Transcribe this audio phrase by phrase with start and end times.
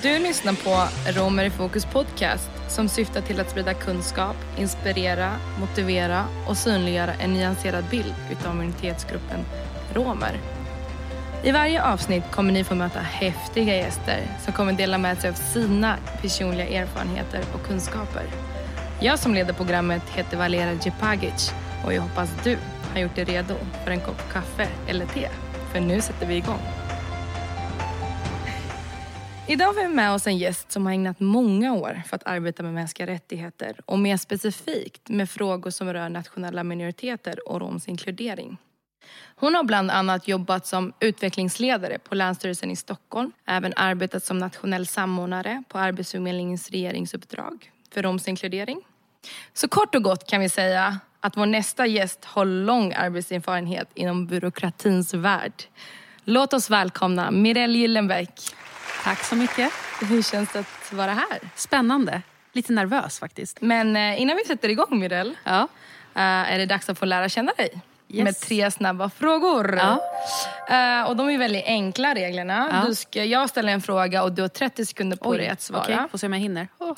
[0.00, 0.88] Du lyssnar på
[1.20, 7.32] Romer i fokus podcast som syftar till att sprida kunskap, inspirera, motivera och synliggöra en
[7.32, 9.40] nyanserad bild utav minoritetsgruppen
[9.94, 10.40] romer.
[11.44, 15.34] I varje avsnitt kommer ni få möta häftiga gäster som kommer dela med sig av
[15.34, 18.24] sina personliga erfarenheter och kunskaper.
[19.00, 21.52] Jag som leder programmet heter Valera Djepagic
[21.84, 22.58] och jag hoppas du
[22.92, 23.54] har gjort dig redo
[23.84, 25.28] för en kopp kaffe eller te.
[25.72, 26.81] För nu sätter vi igång.
[29.52, 32.62] Idag har vi med oss en gäst som har ägnat många år för att arbeta
[32.62, 38.56] med mänskliga rättigheter och mer specifikt med frågor som rör nationella minoriteter och roms inkludering.
[39.36, 44.86] Hon har bland annat jobbat som utvecklingsledare på Länsstyrelsen i Stockholm, även arbetat som nationell
[44.86, 48.80] samordnare på Arbetsförmedlingens regeringsuppdrag för roms inkludering.
[49.52, 54.26] Så kort och gott kan vi säga att vår nästa gäst har lång arbetserfarenhet inom
[54.26, 55.52] byråkratins värld.
[56.24, 58.40] Låt oss välkomna Mirelle Gyllenbäck.
[59.02, 59.72] Tack så mycket.
[60.00, 61.38] Hur känns det att vara här?
[61.56, 62.22] Spännande.
[62.52, 63.60] Lite nervös faktiskt.
[63.60, 65.68] Men eh, innan vi sätter igång Mirelle, Ja.
[66.14, 67.82] eh, är det dags att få lära känna dig.
[68.08, 68.24] Yes.
[68.24, 69.76] Med tre snabba frågor.
[69.76, 70.00] Ja.
[70.76, 72.68] Eh, och de är väldigt enkla reglerna.
[72.72, 72.88] Ja.
[72.88, 75.60] Du ska, jag ställer en fråga och du har 30 sekunder på Oj, dig att
[75.60, 75.82] svara.
[75.82, 76.68] Okej, får se om jag hinner.
[76.78, 76.94] Oh.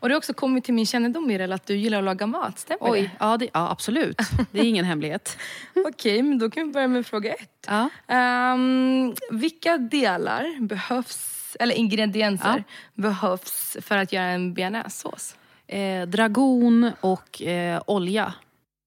[0.00, 2.58] Och det har också kommit till min kännedom Mirelle att du gillar att laga mat,
[2.58, 4.18] stämmer Oj, ja, det, ja absolut.
[4.50, 5.38] Det är ingen hemlighet.
[5.74, 5.80] det?
[5.88, 7.66] Okej, men då kan vi börja med fråga ett.
[7.66, 7.88] Ja.
[8.08, 15.36] Ehm, vilka delar behövs, eller ingredienser behövs för att göra en bearnaisesås?
[15.66, 18.34] Eh, dragon och eh, olja.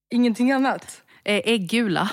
[0.09, 1.02] Ingenting annat?
[1.23, 2.09] Eh, äggula.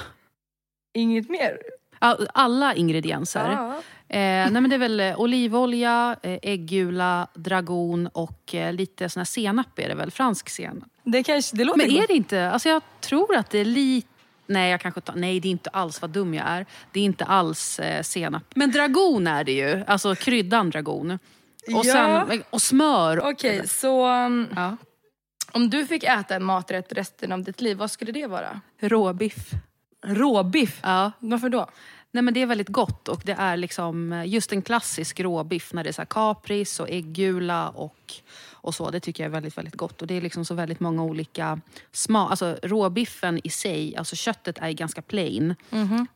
[0.94, 1.58] Inget mer?
[2.00, 3.50] Ja, Alla ingredienser.
[3.52, 3.82] Ja.
[4.08, 9.20] Eh, nej men det är väl eh, olivolja, eh, äggula, dragon och eh, lite sån
[9.20, 10.10] här senap är det väl?
[10.10, 10.88] Fransk senap.
[11.02, 12.50] Det, kanske, det låter Men är det inte...
[12.50, 14.08] Alltså jag tror att det är lite...
[14.48, 16.66] Nej, jag kanske tar, nej, det är inte alls vad dum jag är.
[16.92, 18.42] Det är inte alls eh, senap.
[18.55, 19.84] Men dragon är det ju.
[19.86, 21.10] Alltså kryddan dragon.
[21.10, 21.18] Och,
[21.86, 22.24] Ja.
[22.28, 23.20] sen, och smör.
[23.30, 24.77] Okej, så um, Ja.
[25.52, 28.61] om du fick äta en maträtt resten av ditt liv, vad skulle det vara?
[28.80, 29.50] Råbiff.
[30.06, 30.80] Råbiff?
[30.83, 31.12] Ja.
[31.18, 31.68] Varför då?
[32.11, 35.73] Nej, men det är väldigt gott och det är liksom eh, just en klassisk råbiff
[35.73, 38.14] när det är så kapris och äggula och,
[38.61, 38.91] och så.
[38.91, 40.01] Det tycker jag är väldigt, väldigt gott.
[40.02, 41.61] Och det är liksom så väldigt många olika
[41.92, 42.30] smak.
[42.30, 45.55] Alltså råbiffen i sig, alltså köttet är ganska plain.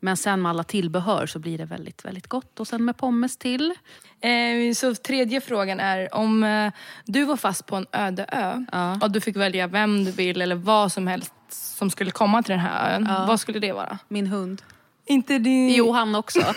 [0.01, 2.61] Men sen med alla tillbehör så blir det väldigt, väldigt gott.
[2.61, 3.75] Och sen med pommes till.
[4.21, 6.73] Eh, så tredje frågan är, om eh,
[7.05, 8.99] du var fast på en öde ö Ja.
[9.03, 12.51] och du fick välja vem du vill eller vad som helst som skulle komma till
[12.51, 13.25] den här ön, Ja.
[13.27, 13.99] vad skulle det vara?
[14.09, 14.63] Min hund.
[15.07, 15.69] Inte din...
[15.75, 16.41] Jo, han också.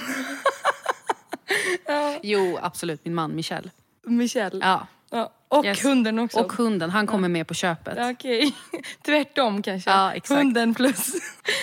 [2.22, 3.06] Jo, absolut.
[3.06, 3.72] Min man Michel.
[4.04, 4.66] Michelle.
[4.66, 4.88] Ja.
[5.18, 5.32] Ja.
[5.48, 5.86] Och Yes.
[5.86, 6.40] hunden också.
[6.40, 7.94] Och hunden, han kommer med på köpet.
[7.98, 8.54] Ja, Okej.
[9.06, 9.90] Tvärtom kanske.
[9.92, 10.38] Ja, exakt.
[10.42, 11.14] Hunden plus.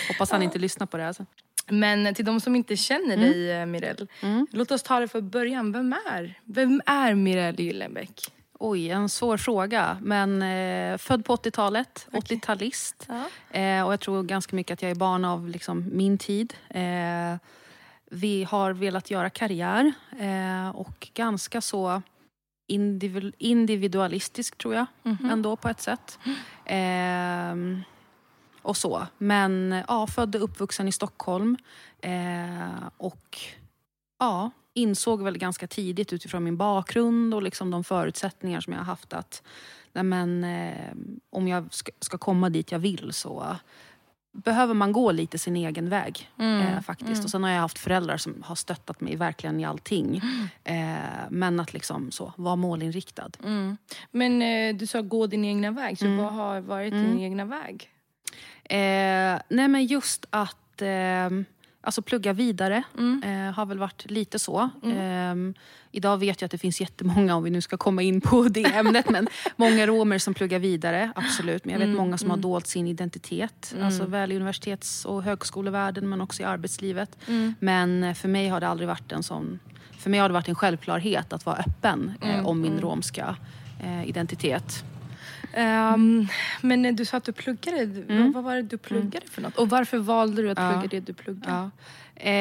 [0.07, 1.07] Hoppas han inte lyssnar på det.
[1.07, 1.25] Alltså.
[1.69, 3.19] Men till de som inte känner Mm.
[3.31, 4.07] dig, eh, Mirelle.
[4.51, 5.71] Låt oss ta det från början.
[5.71, 8.31] Vem är, vem är Mirelle Gyllenbäck?
[8.59, 9.97] Oj, en svår fråga.
[10.01, 13.07] Men eh, född på 80-talet, 80-talist.
[13.07, 13.59] Ja.
[13.59, 16.53] Eh, och jag tror ganska mycket att jag är barn av liksom, min tid.
[16.69, 17.35] Eh,
[18.11, 22.01] vi har velat göra karriär eh, och ganska så
[23.37, 24.85] individualistisk tror jag
[25.31, 26.19] ändå på ett sätt.
[26.65, 27.55] Eh,
[28.61, 29.07] och så.
[29.17, 31.57] Men ja, född och uppvuxen i Stockholm.
[32.01, 33.39] Eh, och
[34.19, 38.85] ja, insåg väl ganska tidigt utifrån min bakgrund och liksom de förutsättningar som jag har
[38.85, 39.43] haft att
[39.93, 40.93] nej men, eh,
[41.29, 43.57] om jag ska, ska komma dit jag vill så
[44.33, 46.29] behöver man gå lite sin egen väg.
[46.39, 47.23] Eh, faktiskt.
[47.23, 50.21] Och Sen har jag haft föräldrar som har stöttat mig verkligen i allting.
[50.63, 50.75] Eh,
[51.29, 53.29] men att liksom så, vara målinriktad.
[53.43, 53.77] Mm.
[54.11, 57.89] Men eh, du sa gå din egna väg, så vad har varit din egna väg?
[58.63, 61.29] Eh, nej men just att eh,
[61.83, 62.83] alltså plugga vidare
[63.23, 64.69] eh, har väl varit lite så.
[64.83, 65.35] Eh,
[65.91, 68.65] idag vet jag att det finns jättemånga, om vi nu ska komma in på det
[68.65, 71.65] ämnet, men många romer som pluggar vidare, absolut.
[71.65, 76.09] Men jag vet många som har dolt sin identitet, alltså väl i universitets och högskolevärlden
[76.09, 77.17] men också i arbetslivet.
[77.59, 79.59] Men eh, för mig har det aldrig varit en sån
[80.03, 83.35] för mig har det varit en självklarhet att vara öppen eh, om min romska
[83.83, 84.83] eh, identitet.
[85.53, 86.27] Ehm,
[86.61, 87.85] men du sa att du pluggade.
[88.09, 89.57] Vad, vad var det du pluggade för något?
[89.57, 90.71] Och varför valde du att Ja.
[90.71, 91.51] plugga det du pluggade?
[91.53, 91.69] Ja.
[92.15, 92.31] Eh,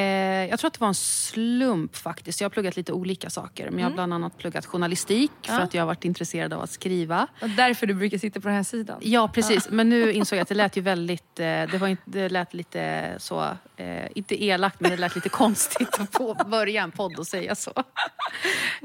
[0.50, 2.40] jag tror att det var en slump faktiskt.
[2.40, 3.70] Jag har pluggat lite olika saker.
[3.70, 5.60] Men jag har bland annat pluggat journalistik för Ja.
[5.60, 7.26] att jag har varit intresserad av att skriva.
[7.40, 8.98] Och därför du brukar sitta på den här sidan?
[9.02, 9.68] Ja, precis.
[9.70, 11.40] Men nu insåg jag att det lät ju väldigt...
[11.40, 13.44] Eh, det, var inte, det lät lite så...
[13.76, 17.72] Eh, inte elakt, men det lät lite konstigt att börja en podd och säga så.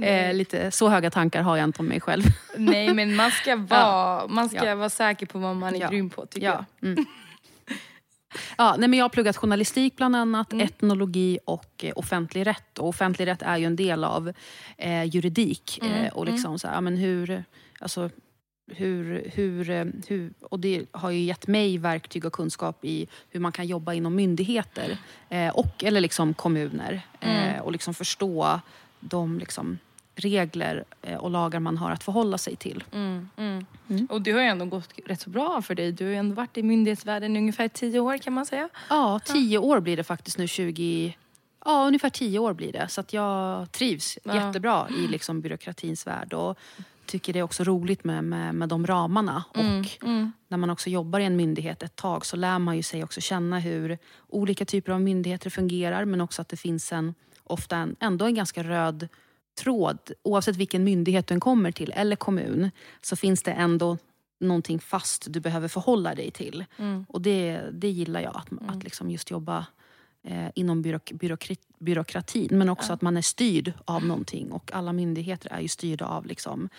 [0.02, 2.24] Eh, lite, så höga tankar har jag inte om mig själv.
[2.58, 4.76] Nej, men man ska vara, man ska Ja.
[4.76, 5.90] vara säker på vad man är Ja.
[5.90, 6.66] grym på, tycker Ja.
[6.80, 6.90] jag.
[6.90, 7.06] Mm.
[8.58, 10.66] Ja, nej, men jag har pluggat journalistik bland annat, mm.
[10.66, 12.80] etnologi och eh, offentlig rätt.
[12.80, 14.34] Och offentlig rätt är ju en del av
[14.78, 15.80] eh, juridik.
[15.82, 15.94] Mm.
[15.94, 16.60] Eh, och liksom mm.
[16.60, 17.44] så här, ja, men hur,
[17.80, 18.10] alltså,
[18.72, 23.40] hur, hur, eh, hur, och det har ju gett mig verktyg och kunskap i hur
[23.40, 24.98] man kan jobba inom myndigheter
[25.30, 27.02] eh, och, eller liksom kommuner.
[27.20, 27.56] Mm.
[27.56, 28.60] Eh, och liksom förstå
[29.00, 29.80] de liksom,
[30.18, 32.84] regler eh, och lagar man har att förhålla sig till.
[32.92, 33.66] Mm, mm.
[33.90, 34.06] Mm.
[34.06, 35.92] Och det har ju ändå gått rätt så bra för dig.
[35.92, 38.70] Du har ju ändå varit i myndighetsvärlden i ungefär tio år kan man säga.
[38.90, 41.18] Ja, tio år blir det faktiskt nu 20...
[41.66, 42.88] Ja, ungefär tio år blir det.
[42.90, 44.36] Så att jag trivs ja.
[44.36, 46.34] jättebra i liksom byråkratins värld.
[46.34, 46.60] Och
[47.08, 49.44] tycker det är också roligt med, med, med de ramarna.
[49.56, 50.32] Mm, och mm.
[50.48, 53.22] när man också jobbar i en myndighet ett tag så lär man ju sig också
[53.22, 53.98] känna hur
[54.28, 56.06] olika typer av myndigheter fungerar.
[56.06, 59.08] Men också att det finns en, ofta en, ändå en ganska röd
[59.58, 59.98] tråd.
[60.24, 62.72] Oavsett vilken myndighet du kommer till eller kommun
[63.02, 63.98] så finns det ändå
[64.40, 66.66] någonting fast du behöver förhålla dig till.
[66.78, 67.06] Mm.
[67.10, 68.70] Och det, det gillar jag, att, mm.
[68.70, 69.66] att liksom just jobba
[70.24, 72.58] eh, inom byråk, byråkrat, byråkratin.
[72.58, 72.94] Men också ja.
[72.94, 74.52] att man är styrd av någonting.
[74.52, 76.70] Och alla myndigheter är ju styrda av liksom,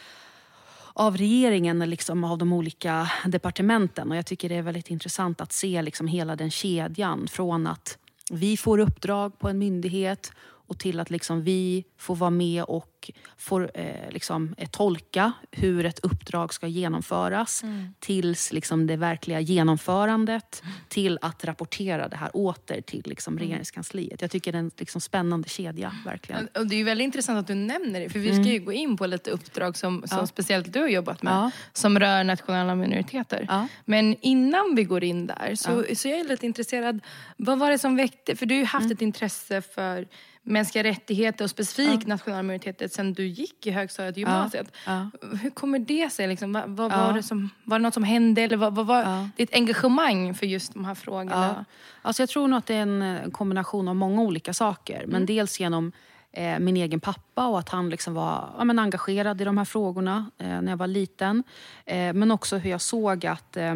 [0.93, 4.11] av regeringen, liksom av de olika departementen.
[4.11, 7.29] Och jag tycker det är väldigt intressant att se liksom hela den kedjan.
[7.29, 7.99] Från att
[8.31, 10.33] vi får uppdrag på en myndighet
[10.69, 15.87] och till att liksom vi får vara med och får eh, liksom, eh, tolka hur
[15.87, 17.95] ett uppdrag ska genomföras mm.
[17.99, 20.75] tills liksom, det verkliga genomförandet mm.
[20.89, 23.45] till att rapportera det här åter till liksom, mm.
[23.45, 24.23] regeringskansliet.
[24.23, 25.93] Jag tycker det är en liksom, spännande kedja.
[26.05, 26.49] verkligen.
[26.55, 28.65] Och det är väldigt intressant att du nämner det för vi ska ju mm.
[28.65, 30.27] gå in på lite uppdrag som, som ja.
[30.27, 31.51] speciellt du har jobbat med ja.
[31.73, 33.47] som rör nationella minoriteter.
[33.49, 33.69] Ja.
[33.85, 37.01] Men innan vi går in där så, så jag är lite intresserad.
[37.37, 38.95] Vad var det som väckte, för du har ju haft mm.
[38.95, 40.07] ett intresse för
[40.49, 42.09] mänskliga rättigheter och specifikt ja.
[42.09, 44.73] nationella minoriteter sen du gick i högstadiet och gymnasiet.
[44.87, 45.11] Ja.
[45.23, 45.29] Ja.
[45.43, 46.29] Hur kommer det sig?
[46.29, 46.53] Liksom?
[46.53, 48.43] Vad, vad var, det som, var det något som hände?
[48.43, 51.65] Eller vad, vad var ditt engagemang för just de här frågorna?
[52.03, 54.99] Alltså jag tror nog att det är en kombination av många olika saker.
[55.07, 55.27] Men mm.
[55.27, 55.93] dels genom
[56.33, 59.65] eh, min egen pappa och att han liksom var ja, men engagerad i de här
[59.65, 61.43] frågorna eh, när jag var liten.
[61.85, 63.75] Eh, men också hur jag såg att eh,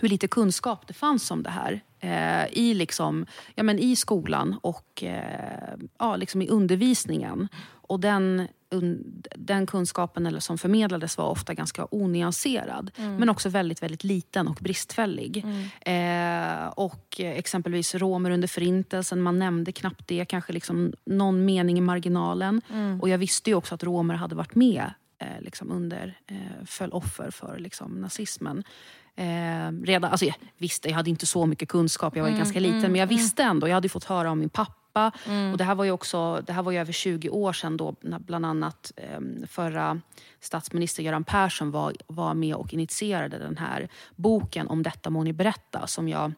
[0.00, 4.58] hur lite kunskap det fanns om det här eh, i, liksom, ja, men i skolan
[4.62, 7.48] och eh, ja, liksom i undervisningen.
[7.92, 12.90] Och den, un, den kunskapen eller som förmedlades var ofta ganska onyanserad.
[12.96, 13.16] Mm.
[13.16, 15.44] Men också väldigt, väldigt liten och bristfällig.
[15.44, 16.64] Mm.
[16.64, 20.24] Eh, och exempelvis romer under förintelsen, man nämnde knappt det.
[20.24, 22.62] Kanske liksom någon mening i marginalen.
[22.70, 23.00] Mm.
[23.00, 26.90] Och jag visste ju också att romer hade varit med eh, liksom under, eh, föll
[26.92, 28.64] offer för liksom, nazismen.
[29.16, 32.60] Eh, redan, alltså, jag visste, jag hade inte så mycket kunskap, jag var mm, ganska
[32.60, 32.78] liten.
[32.78, 33.16] Mm, men jag mm.
[33.16, 35.12] visste ändå, jag hade fått höra om min pappa.
[35.26, 35.52] Mm.
[35.52, 37.94] Och det här var ju också, det här var ju över 20 år sedan då
[38.00, 40.00] bland annat eh, förra
[40.40, 45.32] statsminister Göran Persson var, var med och initierade den här boken om detta må ni
[45.32, 46.32] berätta som jag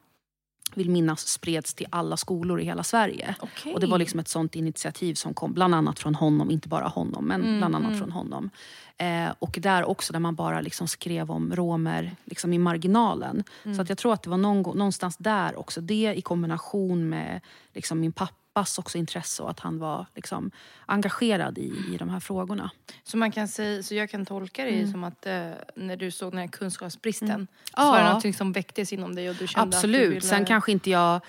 [0.77, 3.35] vill minnas spreds till alla skolor i hela Sverige.
[3.41, 3.73] Okay.
[3.73, 6.89] Och Det var liksom ett sånt initiativ som kom bland annat från honom, inte bara
[6.89, 7.99] honom, men mm, bland annat mm.
[7.99, 8.51] från honom.
[8.97, 13.45] Eh, och där också där man bara liksom skrev om romer liksom i marginalen.
[13.65, 13.77] Mm.
[13.77, 15.81] Så att jag tror att det var någon, någonstans där också.
[15.81, 17.41] Det i kombination med
[17.73, 18.13] liksom min
[18.55, 20.51] pappas också intresse och att han var liksom
[20.87, 22.71] engagerad i, i de här frågorna.
[23.03, 24.93] Så, man kan säga, så jag kan tolka det mm.
[24.93, 27.47] som att eh, när du såg den här kunskapsbristen mm.
[27.65, 27.91] så ja.
[27.91, 30.01] var det något som väcktes inom dig och du kände Absolut.
[30.01, 30.21] att du ville...
[30.21, 31.21] Sen kanske inte jag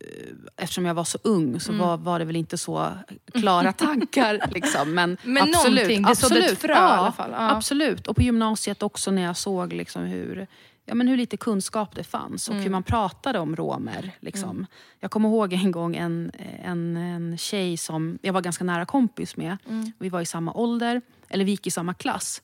[0.00, 1.86] Eh, eftersom jag var så ung så mm.
[1.86, 2.92] var, var det väl inte så
[3.32, 4.50] klara tankar.
[4.54, 4.94] Liksom.
[4.94, 7.30] Men, Men absolut, någonting, det sådde ett frö ja, i alla fall.
[7.30, 7.50] Ja.
[7.50, 8.06] Absolut.
[8.06, 10.46] Och på gymnasiet också när jag såg liksom hur,
[10.84, 12.64] ja, men hur lite kunskap det fanns och mm.
[12.64, 14.10] hur man pratade om romer.
[14.20, 14.50] Liksom.
[14.50, 14.66] Mm.
[15.00, 19.36] Jag kommer ihåg en gång en, en, en tjej som jag var ganska nära kompis
[19.36, 19.56] med.
[19.68, 19.92] Mm.
[19.98, 22.42] Vi var i samma ålder, eller vi gick i samma klass.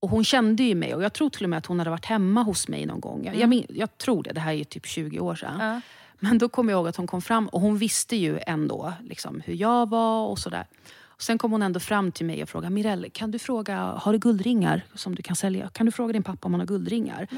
[0.00, 2.04] Och hon kände ju mig och jag tror till och med att hon hade varit
[2.04, 3.24] hemma hos mig någon gång.
[3.24, 3.64] Jag, jag, mm.
[3.68, 5.60] jag tror det, det här är typ 20 år sedan.
[5.60, 5.80] Ja.
[6.18, 9.42] Men då kommer jag ihåg att hon kom fram och hon visste ju ändå liksom,
[9.44, 10.66] hur jag var och sådär.
[11.16, 14.12] Och sen kom hon ändå fram till mig och frågade Mirelle, kan du fråga, har
[14.12, 15.68] du guldringar som du kan sälja?
[15.68, 17.28] Kan du fråga din pappa om han har guldringar?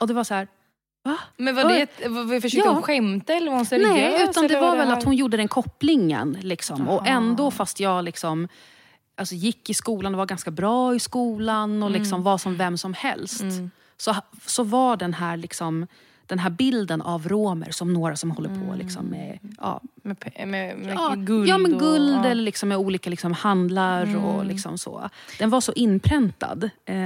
[0.00, 0.48] Och det var så här,
[1.04, 1.18] Va?
[1.36, 2.72] Men var det, försökte ja.
[2.72, 3.90] hon skämta eller var hon seriös?
[3.90, 6.38] Nej, utan det var, var väl att hon gjorde den kopplingen.
[6.40, 6.88] Liksom.
[6.88, 8.48] Och ändå fast jag liksom,
[9.16, 12.00] alltså, gick i skolan och var ganska bra i skolan och mm.
[12.00, 13.40] liksom var som vem som helst.
[13.40, 13.70] Mm.
[13.96, 14.16] Så,
[14.46, 15.86] så var den här liksom,
[16.28, 18.78] den här bilden av romer som några som håller på mm.
[18.78, 21.48] liksom med, ja, med, med, med ja, guld.
[21.48, 24.24] Ja, med guld och, eller liksom med olika liksom handlar mm.
[24.24, 25.08] och liksom så.
[25.38, 26.70] Den var så inpräntad.
[26.84, 26.96] Eh,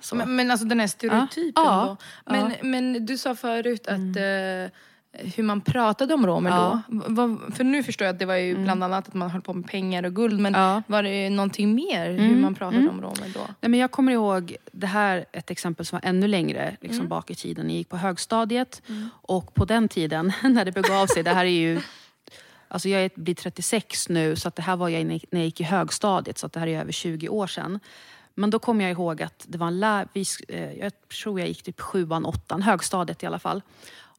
[0.00, 0.14] så.
[0.14, 2.32] Men, men alltså den här stereotypen ja, då.
[2.32, 4.64] Men, men du sa förut att mm.
[4.64, 4.70] eh,
[5.18, 6.82] hur man pratade om romer Ja.
[7.08, 7.38] då?
[7.54, 9.70] För nu förstår jag att det var ju bland annat att man höll på med
[9.70, 10.40] pengar och guld.
[10.40, 10.82] Men Ja.
[10.86, 12.90] var det någonting mer hur Mm, man pratade mm.
[12.94, 13.40] om romer då?
[13.60, 17.08] Nej, men jag kommer ihåg, det här ett exempel som var ännu längre liksom Mm.
[17.08, 17.66] bak i tiden.
[17.70, 21.48] Jag gick på högstadiet och på den tiden när det begav sig, det här är
[21.48, 21.80] ju
[22.68, 25.60] Alltså jag är- blir 36 nu, så att det här var jag när jag gick
[25.60, 27.80] i högstadiet, så att det här är över 20 år sedan.
[28.34, 30.92] Men då kommer jag ihåg att det var en lär, vi, sk- eh, jag
[31.22, 33.62] tror jag gick typ sjuan, åttan, högstadiet i alla fall.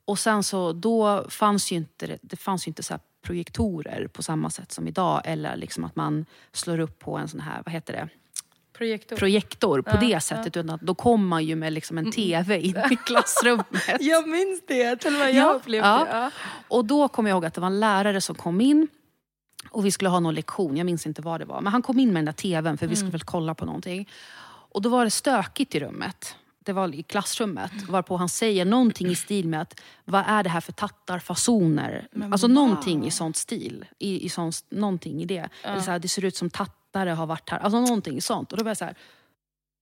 [0.05, 4.49] Och sen så, då fanns ju inte, det- fanns ju inte så projektorer på samma
[4.49, 5.21] sätt som idag.
[5.25, 8.09] Eller liksom att man slår upp på en sån här, vad heter det?
[8.77, 9.15] Projektor.
[9.15, 10.57] projektor på Ja, det sättet.
[10.57, 13.97] Utan att då kom man ju med liksom en TV in i klassrummet.
[13.99, 16.05] jag minns det, till och med Ja, jag upplevde ja.
[16.05, 16.17] det.
[16.17, 16.31] Ja.
[16.67, 18.87] Och då kommer jag ihåg att det var en lärare som kom in
[19.69, 21.61] och vi skulle ha någon lektion, jag minns inte vad det var.
[21.61, 24.09] Men han kom in med den där TVn för vi skulle väl kolla på någonting.
[24.47, 26.35] Och då var det stökigt i rummet.
[26.65, 27.71] Det var i klassrummet.
[27.89, 32.07] Varpå han säger någonting i stil med att vad är det här för tattarfasoner?
[32.31, 33.85] Alltså någonting i sånt stil.
[33.99, 35.49] I, i sånt, någonting i det.
[35.63, 37.59] Eller så här, det ser ut som tattare har varit här.
[37.59, 38.51] Alltså någonting sånt.
[38.51, 38.95] Och då jag så här,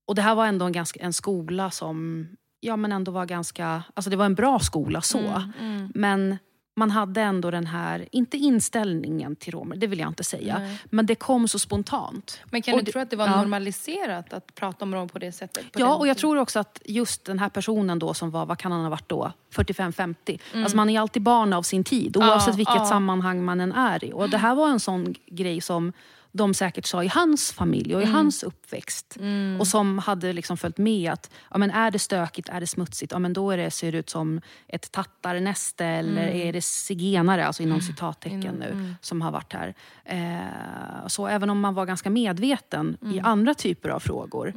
[0.07, 2.27] och det här var ändå en, ganska, en skola som
[2.59, 3.83] ja, men ändå var ganska...
[3.93, 5.43] Alltså det var en bra skola så.
[5.59, 6.37] Mm, Men
[6.75, 10.59] man hade ändå den här, inte inställningen till romer, det vill jag inte säga.
[10.59, 10.77] Nej.
[10.85, 12.39] Men det kom så spontant.
[12.51, 13.35] Men kan Och du det- tro att det var ja.
[13.37, 15.71] normaliserat att prata om romer på det sättet?
[15.71, 18.57] På Ja, och jag tror också att just den här personen då som var, vad
[18.57, 19.31] kan han ha varit då?
[19.55, 20.39] 45-50.
[20.53, 20.63] Mm.
[20.63, 22.85] Alltså man är alltid barn av sin tid oavsett vilket ja.
[22.85, 24.13] sammanhang man än är i.
[24.13, 25.93] Och det här var en sån grej som
[26.35, 28.13] de säkert sa i hans familj och Mm.
[28.13, 29.17] i hans uppväxt.
[29.59, 33.11] Och som hade liksom följt med att ja, men är det stökigt, är det smutsigt,
[33.11, 36.47] ja, men då är det, ser det ut som ett tattarnäste eller Mm.
[36.47, 39.73] är det zigenare, alltså inom citattecken nu, som har varit här.
[40.05, 43.25] Eh, så även om man var ganska medveten i Mm.
[43.25, 44.53] andra typer av frågor.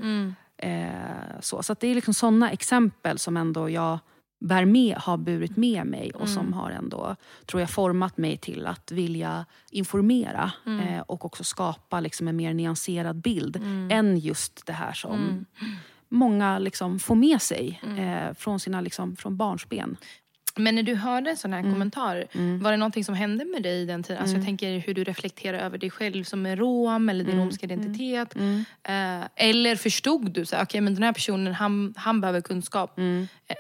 [0.59, 0.89] Eh,
[1.41, 3.99] så så det är liksom såna exempel som ändå jag
[4.39, 7.17] bär med, har burit med mig och som har ändå,
[7.47, 12.55] tror jag, format mig till att vilja informera eh, och också skapa liksom en mer
[12.55, 13.57] nyanserad bild
[13.91, 15.45] än just det här som
[16.09, 19.97] många liksom får med sig eh, från, sina, liksom, från barnsben.
[20.59, 21.65] Men när du hörde en sån Mm.
[21.65, 22.25] här kommentar,
[22.63, 24.23] var det någonting som hände med dig i den tiden?
[24.23, 27.45] Alltså jag tänker hur du reflekterar över dig själv som en rom eller din Mm.
[27.45, 28.37] romska identitet.
[28.83, 32.99] Eh, eller förstod du så här, okej men den här personen han, han behöver kunskap.
[32.99, 33.05] Eh,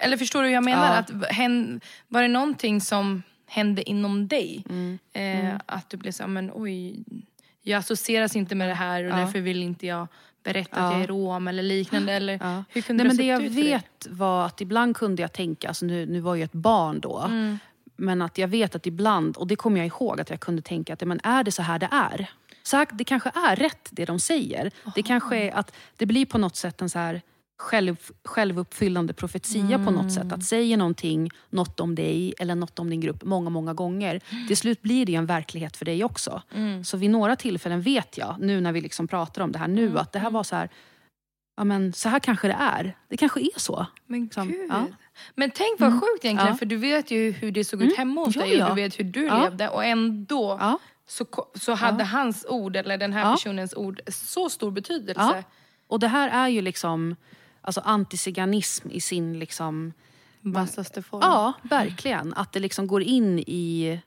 [0.00, 0.98] Eller förstår du hur jag menar?
[1.04, 1.20] Mm.
[1.20, 1.26] Ja.
[1.26, 4.64] Att, hän, var det någonting som hände inom dig?
[4.68, 4.98] Mm.
[5.12, 6.96] Eh, att du blev så men oj,
[7.62, 9.16] jag associeras inte med det här och Ja.
[9.16, 10.06] därför vill inte jag
[10.52, 10.92] berätta att Ja.
[10.92, 12.12] jag är rom eller liknande.
[12.12, 12.64] Eller, Ja.
[12.68, 15.32] Hur kunde Nej, men det det ha jag ut vet var att ibland kunde jag
[15.32, 17.58] tänka, alltså nu, nu var jag ett barn då, Mm.
[17.96, 20.92] men att jag vet att ibland, och det kommer jag ihåg, att jag kunde tänka
[20.92, 22.30] att men är det så här det är?
[22.62, 24.70] Så här, det kanske är rätt det de säger.
[24.94, 27.22] Det kanske är att det blir på något sätt en så här
[27.58, 30.32] själv, självuppfyllande profetia på något sätt.
[30.32, 34.20] Att säga någonting, något om dig eller något om din grupp många, många gånger.
[34.48, 36.42] Till slut blir det en verklighet för dig också.
[36.84, 39.98] Så vid några tillfällen vet jag, nu när vi liksom pratar om det här nu,
[39.98, 40.68] att det här var så här,
[41.56, 42.96] ja men så här kanske det är.
[43.08, 43.86] Det kanske är så.
[44.06, 44.66] Men Som- gud.
[44.70, 44.86] ja.
[45.34, 46.58] Men tänk vad sjukt egentligen, Ja.
[46.58, 48.68] för du vet ju hur det såg ut hemma hos Ja, dig och ja.
[48.68, 49.42] du vet hur du Ja.
[49.42, 50.78] levde och ändå Ja.
[51.08, 53.30] så, så hade hans ord, eller den här Ja.
[53.30, 55.20] personens ord, så stor betydelse.
[55.36, 55.42] Ja.
[55.88, 57.16] Och det här är ju liksom
[57.66, 59.92] alltså antiziganism i sin liksom...
[60.40, 61.20] Vassaste form.
[61.23, 62.35] Ja, verkligen.
[62.35, 64.00] Att det liksom går in i...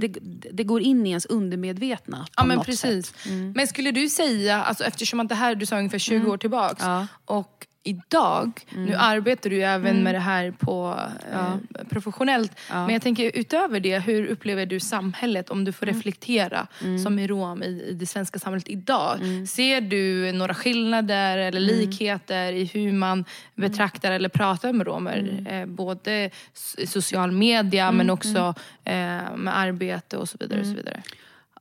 [0.00, 0.08] Det,
[0.52, 3.14] det går in i ens undermedvetna Ja men precis.
[3.26, 3.52] Mm.
[3.56, 6.82] Men skulle du säga, alltså, eftersom att det här du sa ungefär 20 år tillbaks
[6.82, 7.06] Ja.
[7.24, 11.00] och idag, nu arbetar du ju även med det här på
[11.32, 11.54] eh,
[11.88, 12.52] professionellt.
[12.70, 12.86] Ja.
[12.86, 16.66] Men jag tänker utöver det, hur upplever du samhället om du får reflektera
[17.02, 19.18] som är rom i, i det svenska samhället idag?
[19.48, 23.24] Ser du några skillnader eller likheter i hur man
[23.54, 25.46] betraktar eller pratar med romer?
[25.50, 26.30] Eh, både
[26.76, 30.60] i social media men också eh, med arbete och så vidare.
[30.60, 31.02] Och så vidare.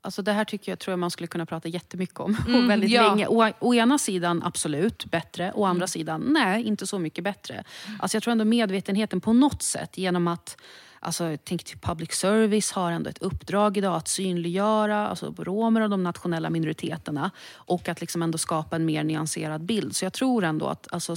[0.04, 2.38] Alltså det här tycker jag tror jag man skulle kunna prata jättemycket om.
[2.48, 3.10] Mm, och väldigt ja.
[3.10, 3.28] länge.
[3.28, 7.64] Å, å ena sidan absolut bättre, å andra sidan nej, inte så mycket bättre.
[8.00, 10.58] Alltså jag tror ändå medvetenheten på något sätt genom att
[11.06, 15.82] Alltså, jag tänker typ public service har ändå ett uppdrag idag att synliggöra alltså, romer
[15.82, 19.96] och de nationella minoriteterna och att liksom ändå skapa en mer nyanserad bild.
[19.96, 21.16] Så jag tror ändå att alltså,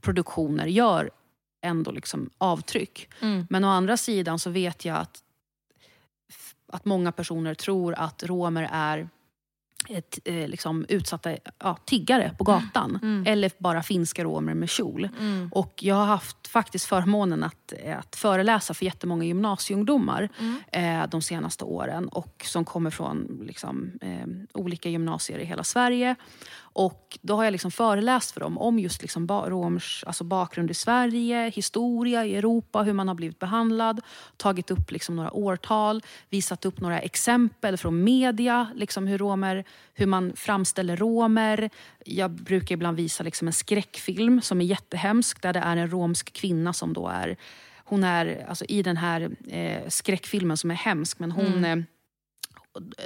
[0.00, 1.10] produktioner gör
[1.62, 3.08] ändå liksom avtryck.
[3.20, 3.46] Mm.
[3.50, 5.22] Men å andra sidan så vet jag att
[6.76, 9.08] att många personer tror att romer är
[9.88, 13.24] ett, eh, liksom utsatta ja, tiggare på gatan.
[13.26, 15.08] Eller bara finska romer med kjol.
[15.52, 20.28] Och jag har haft faktiskt förmånen att, att föreläsa för jättemånga gymnasieungdomar
[20.72, 22.08] eh, de senaste åren.
[22.08, 24.26] Och som kommer från liksom, eh,
[24.60, 26.14] olika gymnasier i hela Sverige.
[26.76, 30.74] Och då har jag liksom föreläst för dem om just liksom romers alltså bakgrund i
[30.74, 34.00] Sverige, historia i Europa, hur man har blivit behandlad.
[34.36, 39.64] Tagit upp liksom några årtal, visat upp några exempel från media, liksom hur, romer,
[39.94, 41.70] hur man framställer romer.
[42.04, 46.32] Jag brukar ibland visa liksom en skräckfilm som är jättehemsk där det är en romsk
[46.32, 47.36] kvinna som då är
[47.88, 51.84] hon är alltså i den här eh, skräckfilmen som är hemsk, men hon mm.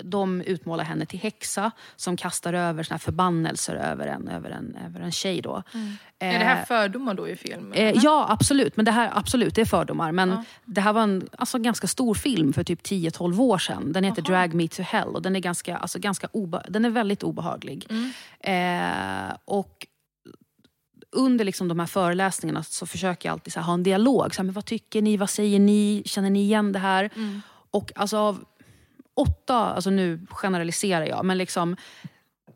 [0.02, 5.00] De utmålar henne till häxa som kastar över såna förbannelser över en, över en, över
[5.00, 5.42] en tjej.
[5.42, 5.62] Då.
[5.74, 5.96] Mm.
[6.18, 7.72] Eh, är det här fördomar då i filmen?
[7.72, 8.76] Eh, ja, absolut.
[8.76, 10.12] Men det här, absolut, det är fördomar.
[10.12, 10.44] Men ja.
[10.64, 13.92] det här var en alltså, ganska stor film för typ 10-12 år sedan.
[13.92, 14.30] Den heter Aha.
[14.30, 17.86] Drag Me To Hell och den är, ganska, alltså, ganska obe den är väldigt obehaglig.
[17.90, 18.10] Mm.
[18.40, 19.86] Eh, och
[21.12, 24.34] under liksom de här föreläsningarna så försöker jag alltid så ha en dialog.
[24.34, 25.16] Så här, men vad tycker ni?
[25.16, 26.02] Vad säger ni?
[26.04, 27.10] Känner ni igen det här?
[27.16, 27.42] Mm.
[27.70, 28.44] Och alltså av
[29.16, 31.76] åtta, alltså nu generaliserar jag, men liksom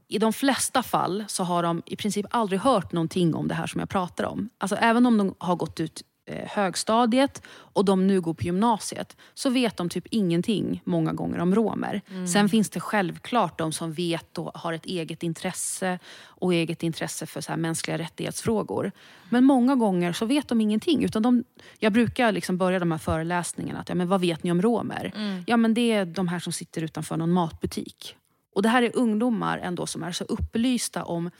[0.09, 3.67] i de flesta fall så har de i princip aldrig hört någonting om det här
[3.67, 4.49] som jag pratar om.
[4.59, 9.51] Alltså även om de har gått ut högstadiet och de nu går på gymnasiet så
[9.51, 12.03] vet de typ ingenting många gånger om romer.
[12.11, 12.27] Mm.
[12.27, 17.27] Sen finns det självklart de som vet och har ett eget intresse och eget intresse
[17.27, 18.93] för så här mänskliga rättighetsfrågor.
[19.29, 21.05] Men många gånger så vet de ingenting.
[21.05, 21.45] Utan de,
[21.79, 25.13] jag brukar liksom börja de här föreläsningarna att ja, men vad vet ni om romer?
[25.17, 25.45] Mm.
[25.47, 28.17] Ja men det är de här som sitter utanför någon matbutik.
[28.55, 31.31] Och det här är ungdomar ändå som är så upplysta om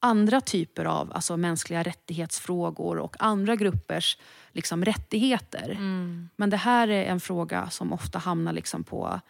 [0.00, 4.18] andra typer av alltså, mänskliga rättighetsfrågor och andra gruppers
[4.52, 5.70] liksom, rättigheter.
[5.70, 6.28] Mm.
[6.36, 9.20] Men det här är en fråga som ofta hamnar liksom, på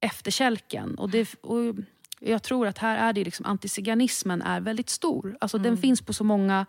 [0.00, 0.94] efterkälken.
[0.94, 1.74] Och, det, och
[2.20, 5.36] jag tror att här är det liksom, antiziganismen är väldigt stor.
[5.40, 5.70] Alltså, mm.
[5.70, 6.66] Den finns på så många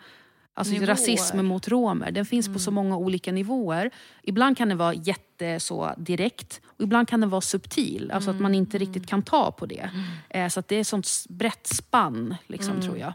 [0.54, 0.88] Alltså nivåer.
[0.88, 2.12] rasism mot romer.
[2.12, 2.54] Den finns mm.
[2.54, 2.76] på så mm.
[2.76, 3.92] många olika nivåer.
[4.24, 8.12] Ibland kan den vara jätte så direkt och ibland kan den vara subtil.
[8.14, 8.38] Alltså mm.
[8.38, 9.08] att man inte riktigt mm.
[9.08, 9.90] kan ta på det.
[9.94, 10.46] Mm.
[10.46, 12.82] Eh, så det är ett sånt brett spann, liksom, mm.
[12.82, 13.14] tror jag.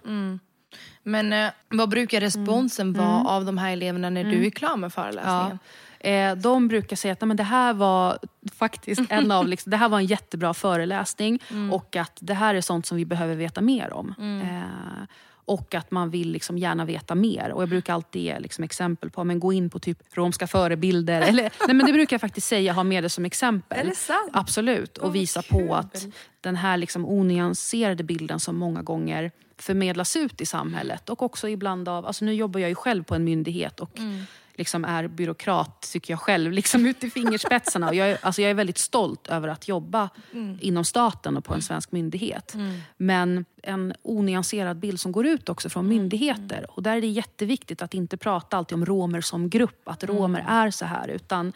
[1.02, 4.92] Men eh, vad brukar responsen vara av de här eleverna när du är klar med
[4.92, 5.58] föreläsningen?
[6.00, 6.10] Ja.
[6.10, 8.18] Eh, de brukar säga att men det här var
[8.52, 12.60] faktiskt en av, liksom, det här var en jättebra föreläsning och att det här är
[12.60, 14.14] sånt som vi behöver veta mer om.
[14.42, 15.06] Eh,
[15.46, 17.52] och att man vill liksom gärna veta mer.
[17.52, 21.20] Och Jag brukar alltid ge liksom exempel på, men gå in på typ romska förebilder.
[21.28, 23.86] Eller, nej men det brukar jag faktiskt säga, ha med det som exempel.
[24.32, 24.98] Absolut.
[24.98, 26.06] Och visa på att
[26.40, 31.08] den här liksom onyanserade bilden som många gånger förmedlas ut i samhället.
[31.08, 34.24] Och också ibland av, alltså nu jobbar jag ju själv på en myndighet och mm
[34.58, 37.88] liksom är byråkrat, tycker jag själv, liksom ut i fingerspetsarna.
[37.88, 40.58] Och jag, är, alltså jag är väldigt stolt över att jobba mm.
[40.60, 42.54] inom staten och på en svensk myndighet.
[42.54, 42.80] Mm.
[42.96, 45.96] Men en onyanserad bild som går ut också från mm.
[45.96, 46.66] myndigheter.
[46.70, 50.40] Och där är det jätteviktigt att inte prata alltid om romer som grupp, att romer
[50.40, 50.52] mm.
[50.52, 51.08] är så här.
[51.08, 51.52] Utan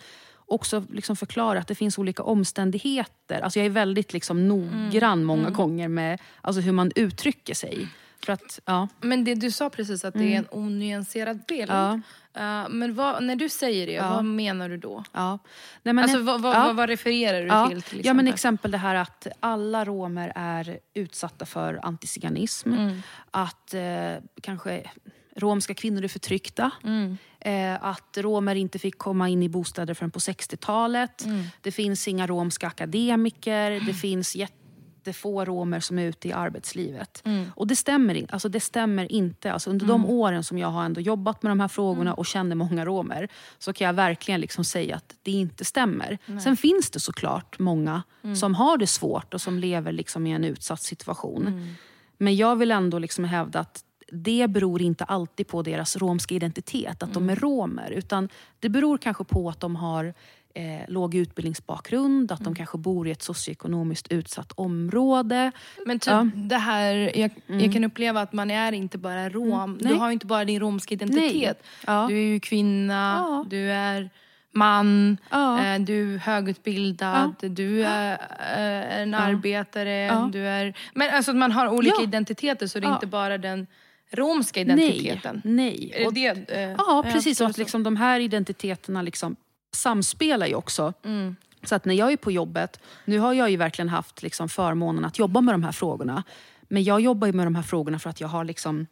[0.46, 3.40] också liksom förklara att det finns olika omständigheter.
[3.40, 5.24] Alltså jag är väldigt liksom noggrann mm.
[5.24, 5.52] många mm.
[5.52, 7.88] gånger med alltså hur man uttrycker sig.
[8.24, 8.88] För att, ja.
[9.00, 11.70] Men det du sa precis att det är en onyanserad bild.
[11.70, 12.00] Ja.
[12.37, 14.11] Uh, men vad, när du säger det, ja.
[14.11, 15.04] vad menar du då?
[15.12, 15.38] Ja.
[15.83, 16.72] Nej, men alltså, vad, vad, ja.
[16.72, 17.68] vad, refererar du ja.
[17.68, 17.83] till?
[17.83, 22.72] till ja, men exempel det här att alla romer är utsatta för antiziganism.
[22.72, 23.02] Mm.
[23.30, 24.90] Att eh, kanske
[25.37, 26.70] romska kvinnor är förtryckta.
[26.85, 27.16] Mm.
[27.40, 31.24] Eh, att romer inte fick komma in i bostäder förrän på 60-talet.
[31.24, 31.44] Mm.
[31.61, 33.70] Det finns inga romska akademiker.
[33.87, 34.60] Det finns jätte
[35.00, 37.22] jättefå romer som är ute i arbetslivet.
[37.24, 37.52] Mm.
[37.56, 39.52] Och det stämmer, alltså det stämmer inte.
[39.52, 40.02] Alltså under mm.
[40.02, 42.14] de åren som jag har ändå jobbat med de här frågorna mm.
[42.14, 46.18] och känner många romer så kan jag verkligen liksom säga att det inte stämmer.
[46.26, 46.40] Nej.
[46.40, 48.36] Sen finns det såklart många mm.
[48.36, 51.46] som har det svårt och som lever liksom i en utsatt situation.
[51.46, 51.74] Mm.
[52.18, 57.02] Men jag vill ändå liksom hävda att det beror inte alltid på deras romska identitet,
[57.02, 57.90] att de är romer.
[57.90, 58.28] Utan
[58.60, 60.14] det beror kanske på att de har
[60.54, 62.52] eh, låg utbildningsbakgrund, att mm.
[62.52, 65.52] de kanske bor i ett socioekonomiskt utsatt område.
[65.86, 66.28] Men typ ja.
[66.34, 67.60] det här, jag, mm.
[67.60, 69.52] jag, kan uppleva att man är inte bara rom.
[69.52, 69.78] Mm.
[69.78, 71.62] Du har inte bara din romska identitet.
[71.86, 72.06] Ja.
[72.08, 73.46] Du är ju kvinna, ja.
[73.50, 74.10] du är
[74.52, 80.28] man, eh, du är högutbildad, du är eh, en arbetare.
[80.32, 83.66] Du är, men alltså man har olika identiteter så det är inte bara den
[84.10, 85.42] romska identiteten.
[85.44, 85.90] Nej.
[85.94, 86.06] nej.
[86.06, 87.40] Och, det, eh, ja, precis.
[87.40, 89.36] Och att liksom, de här identiteterna liksom
[89.72, 90.92] samspelar ju också.
[91.04, 91.37] Mm.
[91.62, 95.04] Så att när jag är på jobbet, nu har jag ju verkligen haft liksom förmånen
[95.04, 96.22] att jobba med de här frågorna.
[96.68, 98.87] Men jag jobbar med de här frågorna för att jag har liksom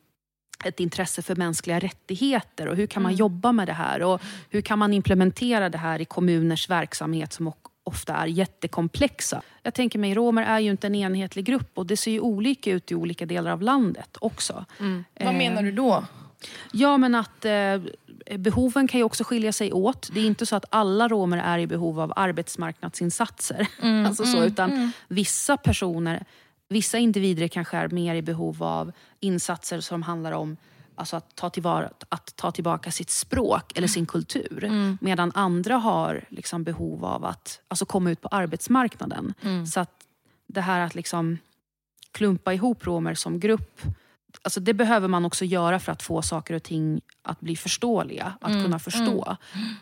[0.64, 3.18] ett intresse för mänskliga rättigheter och hur kan man mm.
[3.18, 7.52] jobba med det här och hur kan man implementera det här i kommuners verksamhet som
[7.84, 9.42] ofta är jättekomplexa.
[9.62, 12.70] Jag tänker mig, romer är ju inte en enhetlig grupp och det ser ju olika
[12.70, 14.64] ut i olika delar av landet också.
[14.80, 15.04] Mm.
[15.20, 16.04] Vad menar du då?
[16.72, 17.80] Ja men att eh,
[18.36, 20.10] behoven kan ju också skilja sig åt.
[20.12, 23.68] Det är inte så att alla romer är i behov av arbetsmarknadsinsatser.
[23.82, 24.90] Mm, alltså så, mm, utan mm.
[25.08, 26.24] Vissa personer
[26.68, 30.56] vissa individer kanske är mer i behov av insatser som handlar om
[30.94, 34.64] alltså att, ta tillvara, att ta tillbaka sitt språk eller sin kultur.
[34.64, 34.98] Mm.
[35.00, 39.34] Medan andra har liksom behov av att alltså komma ut på arbetsmarknaden.
[39.42, 39.66] Mm.
[39.66, 40.06] Så att
[40.46, 41.38] det här att liksom
[42.12, 43.82] klumpa ihop romer som grupp
[44.42, 48.32] Alltså det behöver man också göra för att få saker och ting att bli förståeliga.
[48.40, 49.36] Att Mm, kunna förstå.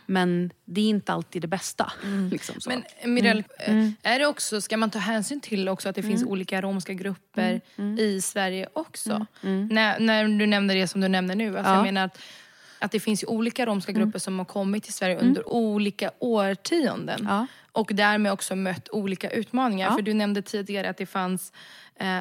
[0.07, 1.93] Men det är inte alltid det bästa.
[2.31, 2.69] Liksom så.
[2.71, 3.95] Men Mirel, Mm.
[4.03, 6.93] eh, är det också, ska man ta hänsyn till också att det finns olika romska
[6.93, 7.99] grupper Mm.
[7.99, 9.27] i Sverige också?
[9.71, 11.47] När, när du nämnde det som du nämner nu.
[11.59, 11.75] Alltså Ja.
[11.75, 11.77] Mm.
[11.87, 12.19] Jag menar att,
[12.79, 17.27] att det finns ju olika romska grupper som har kommit till Sverige under olika årtionden.
[17.29, 17.47] Ja.
[17.73, 19.89] Och därmed också mött olika utmaningar.
[19.91, 19.95] Ja.
[19.97, 21.53] För du nämnde tidigare att det fanns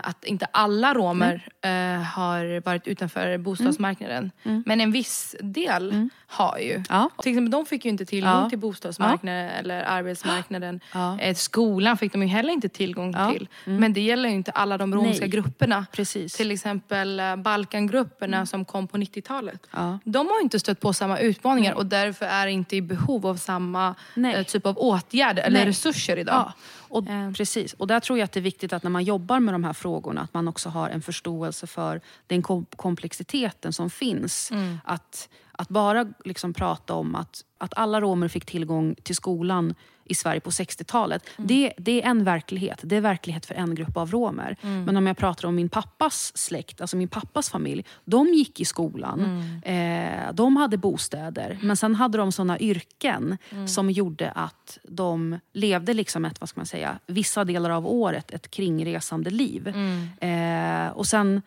[0.04, 2.00] att inte alla romer Mm.
[2.02, 4.32] eh, har varit utanför bostadsmarknaden.
[4.66, 6.72] Men en viss del har ju.
[6.72, 6.84] Mm.
[6.90, 7.10] Ja.
[7.22, 8.50] Till exempel, de fick ju inte tillgång Ja.
[8.50, 10.80] till bostadsmarknaden eller arbetsmarknaden.
[10.94, 11.20] Ja.
[11.20, 13.32] Eh, skolan fick de ju heller inte tillgång Ja.
[13.32, 13.48] till.
[13.64, 15.30] Men det gäller ju inte alla de romska Nej.
[15.30, 15.86] grupperna.
[15.92, 16.34] Precis.
[16.34, 19.68] Till exempel eh, Balkangrupperna som kom på 90-talet.
[19.72, 20.00] Ja.
[20.04, 23.96] De har inte stött på samma utmaningar och därför är inte i behov av samma
[24.14, 24.36] Nej.
[24.36, 25.68] eh, typ av åtgärder eller Nej.
[25.70, 26.52] resurser idag.
[26.90, 27.32] Och, Eh.
[27.32, 27.74] precis.
[27.74, 29.74] Och där tror jag att det är viktigt att när man jobbar med de här
[29.74, 34.52] frågorna att man också har en förståelse för den kom komplexiteten som finns.
[34.52, 34.78] Mm.
[34.84, 39.76] Att, att bara liksom prata om att, att alla romer fick tillgång till skolan
[40.08, 41.24] i Sverige på 60-talet.
[41.38, 41.48] Mm.
[41.48, 42.80] Det, det är en verklighet.
[42.84, 44.58] Det är verklighet för en grupp av romer.
[44.62, 44.84] Mm.
[44.84, 47.86] Men om jag pratar om min pappas släkt, alltså min pappas familj.
[48.06, 49.20] De gick i skolan.
[49.64, 50.24] Mm.
[50.28, 51.60] Eh, de hade bostäder.
[51.62, 53.68] Men sen hade de såna yrken Mm.
[53.68, 58.32] som gjorde att de levde liksom ett, vad ska man säga, vissa delar av året
[58.32, 59.68] ett kringresande liv.
[59.68, 60.86] Mm.
[60.88, 61.42] Eh, och sen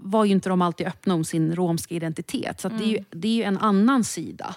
[0.00, 2.60] var ju inte de alltid öppna om sin romska identitet.
[2.60, 4.54] Så att det, är ju, det är ju en annan sida.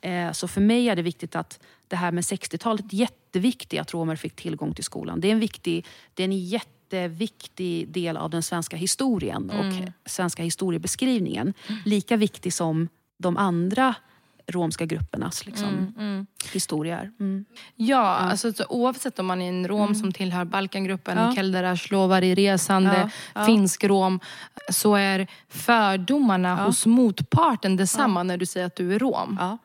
[0.00, 4.16] Eh, så för mig är det viktigt att det här med 60-talet, jätteviktigt att romer
[4.16, 5.20] fick tillgång till skolan.
[5.20, 10.42] Det är en, viktig, det är en jätteviktig del av den svenska historien och svenska
[10.42, 11.54] historiebeskrivningen.
[11.84, 13.94] Lika viktig som de andra
[14.46, 15.94] romska gruppernas liksom,
[16.52, 17.10] historia är.
[17.20, 17.44] Mm.
[17.76, 21.34] Ja, Alltså, så oavsett om man är en rom som tillhör Balkangruppen, Ja.
[21.34, 22.94] Kelderash, Lovari, resande,
[23.34, 23.46] Ja, ja.
[23.46, 24.20] finsk rom,
[24.70, 29.36] så är fördomarna hos motparten detsamma när du säger att du är rom.
[29.40, 29.58] Ja.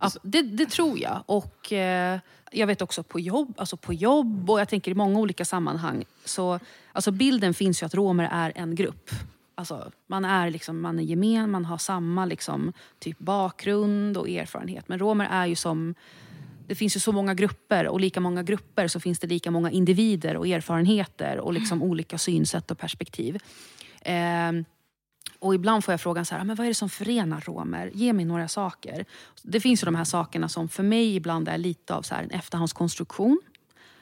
[0.00, 1.22] Ja, det, det tror jag.
[1.26, 2.18] Och eh,
[2.52, 6.04] jag vet också på jobb, alltså på jobb och jag tänker i många olika sammanhang.
[6.24, 6.60] Så,
[6.92, 9.10] alltså bilden finns ju att romer är en grupp.
[9.58, 14.88] Alltså, man, är liksom, man är gemen, man har samma liksom, typ bakgrund och erfarenhet.
[14.88, 15.94] Men romer är ju som...
[16.68, 19.70] Det finns ju så många grupper och lika många grupper så finns det lika många
[19.70, 23.38] individer och erfarenheter och liksom olika synsätt och perspektiv.
[24.00, 24.52] Eh,
[25.38, 27.90] och ibland får jag frågan så här, ah, men vad är det som förenar romer?
[27.94, 29.04] Ge mig några saker.
[29.42, 32.22] Det finns ju de här sakerna som för mig ibland är lite av så här
[32.22, 33.40] en efterhandskonstruktion.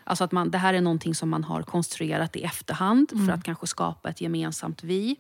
[0.05, 3.45] Alltså att man, det här är någonting som man har konstruerat i efterhand för att
[3.45, 5.17] kanske skapa ett gemensamt vi.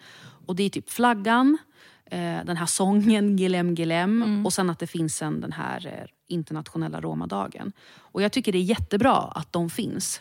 [0.47, 1.59] Och det är typ flaggan,
[2.07, 6.07] eh, den här sången Gilem Gilem och sen att det finns en, den här eh,
[6.29, 7.73] internationella romadagen.
[7.99, 10.21] Och jag tycker det är jättebra att de finns.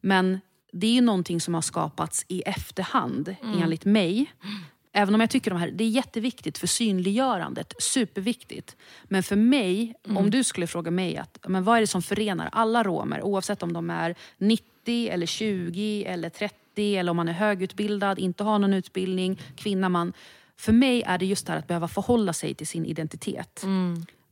[0.00, 0.40] Men
[0.72, 4.32] det är ju någonting som har skapats i efterhand enligt mig.
[4.96, 8.76] Även om jag tycker de här, det är jätteviktigt för synliggörandet, superviktigt.
[9.04, 12.48] Men för mig, om du skulle fråga mig att, men vad är det som förenar
[12.52, 17.32] alla romer oavsett om de är 90 eller 20 eller 30 eller om man är
[17.32, 20.12] högutbildad, inte har någon utbildning, kvinna, man.
[20.56, 23.64] För mig är det just det här att behöva förhålla sig till sin identitet.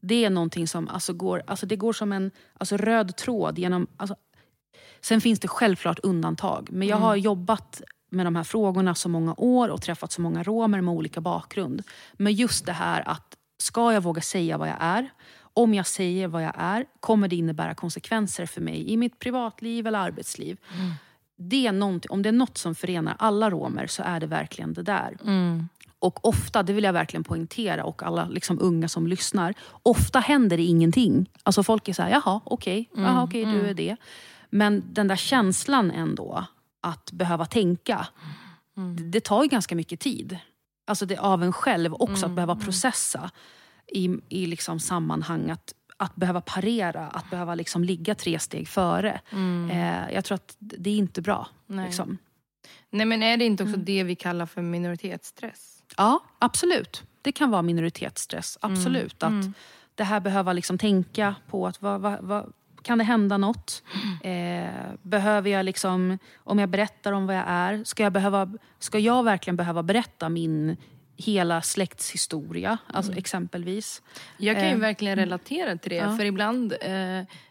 [0.00, 3.86] Det är någonting som alltså går, alltså det går som en alltså röd tråd genom...
[3.96, 4.16] Alltså,
[5.00, 9.34] sen finns det självklart undantag, men jag har jobbat med de här frågorna så många
[9.36, 11.82] år och träffat så många romer med olika bakgrund.
[12.12, 15.08] Men just det här att, ska jag våga säga vad jag är?
[15.54, 19.86] Om jag säger vad jag är, kommer det innebära konsekvenser för mig i mitt privatliv
[19.86, 20.58] eller arbetsliv?
[21.36, 24.82] Det är om det är något som förenar alla romer så är det verkligen det
[24.82, 25.16] där.
[25.98, 29.54] Och ofta, det vill jag verkligen poängtera och alla liksom unga som lyssnar.
[29.82, 31.30] Ofta händer det ingenting.
[31.42, 33.96] Alltså folk är så här, jaha okej, jaha, okej du är det.
[34.50, 36.44] Men den där känslan ändå,
[36.82, 38.06] att behöva tänka.
[38.96, 40.38] Det, det tar ju ganska mycket tid.
[40.86, 43.30] Alltså det av en själv också, att behöva processa
[43.86, 45.50] i, i liksom sammanhang.
[45.50, 49.20] Att, att behöva parera, att behöva liksom ligga tre steg före.
[49.70, 51.48] Eh, jag tror att det är inte bra.
[51.66, 51.86] Nej.
[51.86, 52.18] Liksom.
[52.90, 53.74] Nej men är det inte Mm.
[53.74, 55.82] också det vi kallar för minoritetsstress?
[55.96, 57.02] Ja, absolut.
[57.22, 58.58] Det kan vara minoritetsstress.
[58.60, 59.22] Absolut.
[59.22, 59.32] Att
[59.94, 63.82] Det här behöva liksom tänka på att vad, vad, vad, kan det hända något?
[64.22, 64.70] Eh,
[65.02, 69.22] behöver jag liksom, om jag berättar om vad jag är, ska jag, behöva, ska jag
[69.24, 70.76] verkligen behöva berätta min
[71.16, 74.02] hela släktshistoria, alltså exempelvis.
[74.36, 75.96] Jag kan ju Eh, verkligen relatera till det.
[75.96, 76.16] Ja.
[76.16, 76.90] För ibland, eh,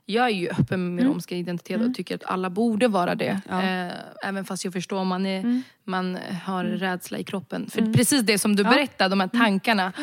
[0.05, 1.13] jag är ju öppen med min Mm.
[1.13, 3.41] romska identitet och tycker att alla borde vara det.
[3.49, 3.61] Ja.
[3.63, 3.91] Eh,
[4.23, 5.63] även fast jag förstår man, är, Mm.
[5.83, 7.69] man har rädsla i kroppen.
[7.69, 8.69] För precis det som du Ja.
[8.69, 9.93] berättade, de här tankarna.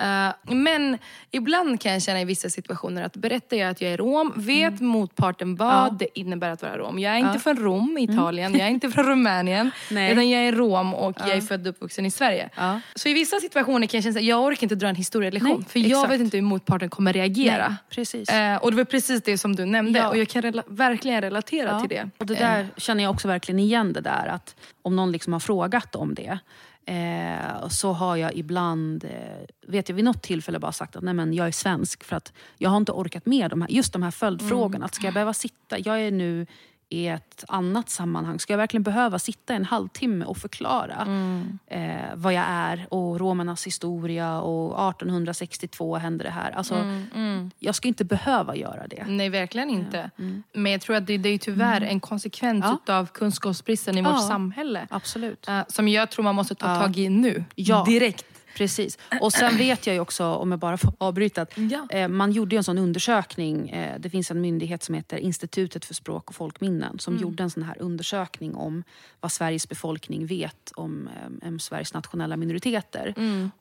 [0.00, 0.98] Eh, men
[1.30, 4.80] ibland kan jag känna i vissa situationer att berättar jag att jag är rom, vet
[4.80, 5.84] motparten vad Mm.
[5.84, 5.96] Ja.
[5.98, 6.98] det innebär att vara rom.
[6.98, 7.30] Jag är inte Ja.
[7.30, 7.40] Mm.
[7.40, 9.70] från Rom, Italien, jag är inte från Rumänien.
[9.90, 10.12] Nej.
[10.12, 12.48] Utan jag är rom och jag är född och uppvuxen i Sverige.
[12.56, 12.80] Ja.
[12.94, 15.56] Så i vissa situationer kan jag känna att jag orkar inte dra en historielektion.
[15.58, 16.12] Nej, för jag exakt.
[16.12, 17.68] vet inte hur motparten kommer reagera.
[17.68, 18.28] Nej, precis.
[18.28, 19.98] Eh, och det var precis det som du nämnde.
[19.98, 20.08] Ja.
[20.08, 22.10] Och jag kan rela- verkligen relatera Ja, till det.
[22.18, 25.40] Och det där känner jag också verkligen igen det där att om någon liksom har
[25.40, 26.38] frågat om det
[26.86, 31.14] eh, så har jag ibland, eh, vet jag vid något tillfälle bara sagt att nej
[31.14, 34.02] men jag är svensk för att jag har inte orkat med de här, just de
[34.02, 34.76] här följdfrågorna.
[34.76, 34.86] Mm.
[34.86, 36.46] Att ska jag behöva sitta, jag är nu
[36.92, 41.58] i ett annat sammanhang, ska jag verkligen behöva sitta en halvtimme och förklara Mm.
[41.66, 46.50] eh, vad jag är och romernas historia och 1862 hände det här.
[46.50, 47.50] Alltså, mm.
[47.58, 49.04] Jag ska inte behöva göra det.
[49.08, 50.10] Nej, verkligen inte.
[50.52, 52.76] Men jag tror att det, det är tyvärr en konsekvens Mm.
[52.86, 52.94] Ja.
[52.98, 54.18] av kunskapsbristen i vårt Ja.
[54.18, 54.86] samhälle.
[54.90, 55.48] Absolut.
[55.48, 56.80] Eh, som jag tror man måste ta Ja.
[56.80, 57.44] tag i nu.
[57.54, 57.84] Ja.
[57.88, 58.24] Direkt.
[58.56, 58.98] Precis.
[59.20, 61.86] Och sen vet jag ju också, om jag bara får avbryta, att Ja.
[61.90, 63.68] eh, man gjorde en sån undersökning.
[63.70, 67.50] Eh, det finns en myndighet som heter Institutet för språk och folkminnen som gjorde en
[67.50, 68.84] sån här undersökning om
[69.20, 71.08] vad Sveriges befolkning vet om,
[71.42, 73.14] eh, om Sveriges nationella minoriteter.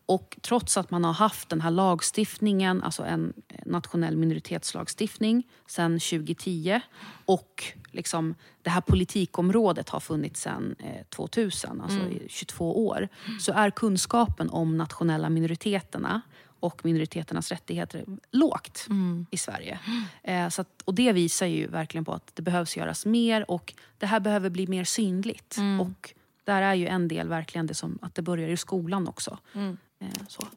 [0.05, 3.33] Och trots att man har haft den här lagstiftningen, alltså en
[3.65, 6.81] nationell minoritetslagstiftning sedan 2010
[7.25, 13.07] och liksom det här politikområdet har funnits sedan eh, 2000, alltså i 22 år,
[13.39, 16.21] så är kunskapen om nationella minoriteterna
[16.59, 18.87] och minoriteternas rättigheter lågt
[19.31, 19.79] i Sverige.
[20.23, 23.73] Eh, så att, och det visar ju verkligen på att det behövs göras mer och
[23.97, 25.57] det här behöver bli mer synligt.
[25.81, 29.37] Och där är ju en del verkligen det som att det börjar i skolan också.
[29.99, 30.47] Eh, så.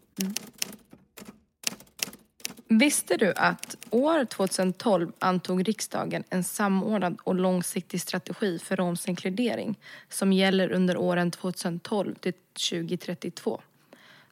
[2.69, 9.79] Visste du att år 2012 antog riksdagen en samordnad och långsiktig strategi för romsk inkludering
[10.09, 12.33] som gäller under åren 2012 till
[12.71, 13.61] 2032?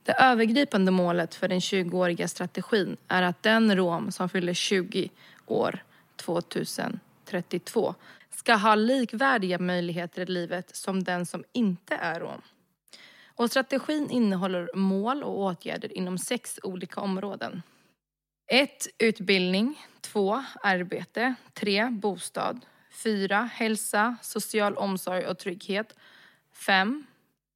[0.03, 5.11] Det övergripande målet för den 20-åriga strategin är att den rom som fyller 20
[5.47, 5.85] år
[6.16, 7.95] 2032
[8.31, 12.40] ska ha likvärdiga möjligheter i livet som den som inte är rom.
[13.27, 17.62] Och strategin innehåller mål och åtgärder inom sex olika områden.
[18.53, 18.88] 1.
[18.99, 19.87] Utbildning.
[20.01, 20.45] 2.
[20.62, 21.35] Arbete.
[21.55, 21.88] 3.
[21.91, 22.61] Bostad.
[22.91, 23.51] 4.
[23.53, 25.97] Hälsa, social omsorg och trygghet.
[26.53, 27.07] 5.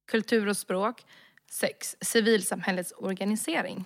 [0.05, 1.05] Kultur och språk.
[1.49, 1.95] 6.
[2.01, 3.85] Civilsamhällets organisering.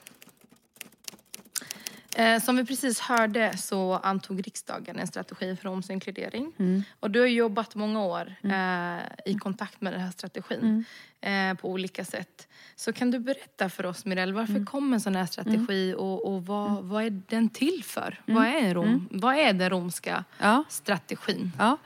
[2.22, 6.54] Eh, som vi precis hörde så antog riksdagen en strategi för roms inkludering.
[7.00, 10.86] Och du har jobbat många år eh, i kontakt med den här strategin
[11.22, 12.48] eh, på olika sätt.
[12.76, 16.46] Så kan du berätta för oss Mirelle, varför kom en sån här strategi och, och
[16.46, 18.22] vad, vad är den till för?
[18.26, 20.64] Vad, är rom, vad är den romska Ja.
[20.70, 21.52] strategin?
[21.60, 21.78] Ja.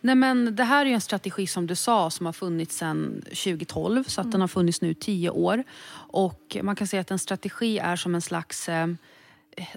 [0.00, 4.04] Nej, men det här är en strategi som du sa som har funnits sedan 2012
[4.04, 5.64] så att den har funnits nu tio år.
[6.12, 8.86] Och man kan säga att en strategi är som en slags eh,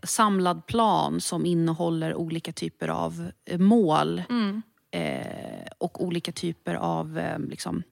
[0.03, 4.23] samlad plan som innehåller olika typer av eh, mål
[4.91, 7.83] eh, och olika typer av eh, liksom,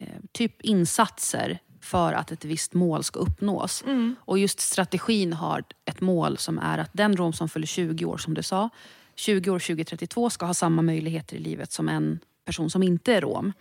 [0.00, 3.84] eh, typ insatser för att ett visst mål ska uppnås.
[4.20, 8.16] Och just strategin har ett mål som är att den rom som fyller 20 år,
[8.18, 8.70] som du sa,
[9.14, 13.20] 20 år 2032 ska ha samma möjligheter i livet som en person som inte är
[13.20, 13.52] rom.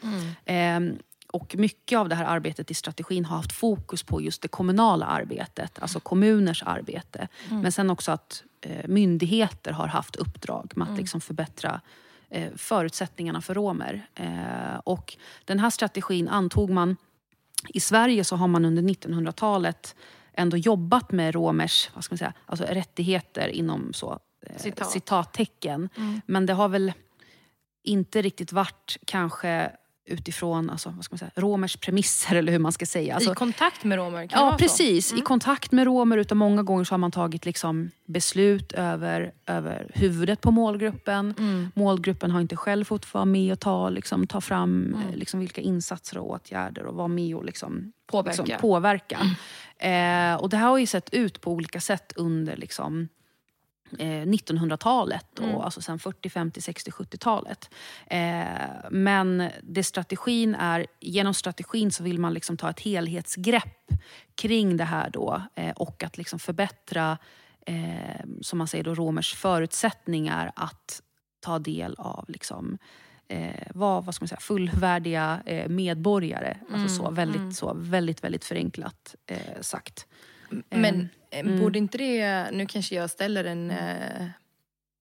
[0.45, 0.97] Ehm,
[1.37, 5.05] och mycket av det här arbetet i strategin har haft fokus på just det kommunala
[5.05, 7.27] arbetet, alltså kommuners arbete.
[7.49, 11.81] Men sen också att eh, myndigheter har haft uppdrag med att liksom förbättra
[12.29, 14.07] eh, förutsättningarna för romer.
[14.15, 16.95] Eh, och den här strategin antog man
[17.69, 19.95] i Sverige så har man under 1900-talet
[20.33, 24.91] ändå jobbat med romers vad ska man säga, alltså rättigheter inom så, eh, Citat.
[24.91, 25.89] citattecken.
[26.25, 26.93] Men det har väl
[27.83, 29.71] inte riktigt varit kanske
[30.07, 33.15] utifrån alltså, vad ska man säga, romers premisser eller hur man ska säga.
[33.15, 34.27] Alltså, I kontakt med romer?
[34.31, 35.13] Ja, precis.
[35.13, 36.17] I kontakt med romer.
[36.17, 41.33] Utan många gånger så har man tagit liksom beslut över, över huvudet på målgruppen.
[41.75, 45.61] Målgruppen har inte själv fått vara med och ta, liksom, ta fram eh, liksom, vilka
[45.61, 48.43] insatser och åtgärder och vara med och liksom, Påverka.
[48.43, 49.19] Liksom, påverka.
[49.79, 53.07] Eh, och det här har ju sett ut på olika sätt under liksom,
[53.91, 57.69] 1900-talet och alltså sen 40, 50, 60, 70-talet.
[58.07, 63.91] Eh, men det strategin är, genom strategin så vill man liksom ta ett helhetsgrepp
[64.35, 67.17] kring det här då eh, och att liksom förbättra
[67.65, 71.01] eh, som man säger då, romers förutsättningar att
[71.39, 72.77] ta del av liksom,
[73.27, 76.57] eh, vara vad ska man säga, fullvärdiga eh, medborgare.
[76.73, 80.06] Alltså så, väldigt, så, väldigt, väldigt förenklat eh, sagt.
[80.69, 84.27] Men eh, borde inte det, nu kanske jag ställer en eh,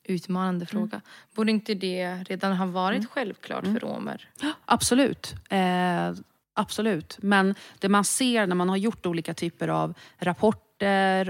[0.04, 1.00] utmanande fråga.
[1.35, 4.28] Borde inte det redan ha varit självklart för romer?
[4.64, 5.35] Absolut.
[5.50, 6.12] Eh,
[6.54, 7.18] absolut.
[7.20, 10.65] Men det man ser när man har gjort olika typer av rapporter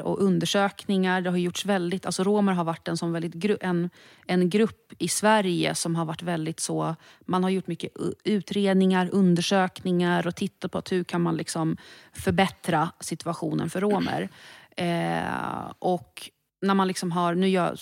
[0.05, 1.21] och undersökningar.
[1.21, 3.91] Det har gjorts väldigt, alltså romer har varit en, sån väldigt en,
[4.27, 6.97] en grupp i Sverige som har varit väldigt så...
[7.27, 7.93] Man har gjort mycket
[8.25, 11.77] utredningar, undersökningar och tittat på att hur kan man liksom
[12.13, 14.29] förbättra situationen för romer.
[14.79, 16.31] Eh, och
[16.63, 17.35] när man liksom har...
[17.35, 17.77] Nu gör,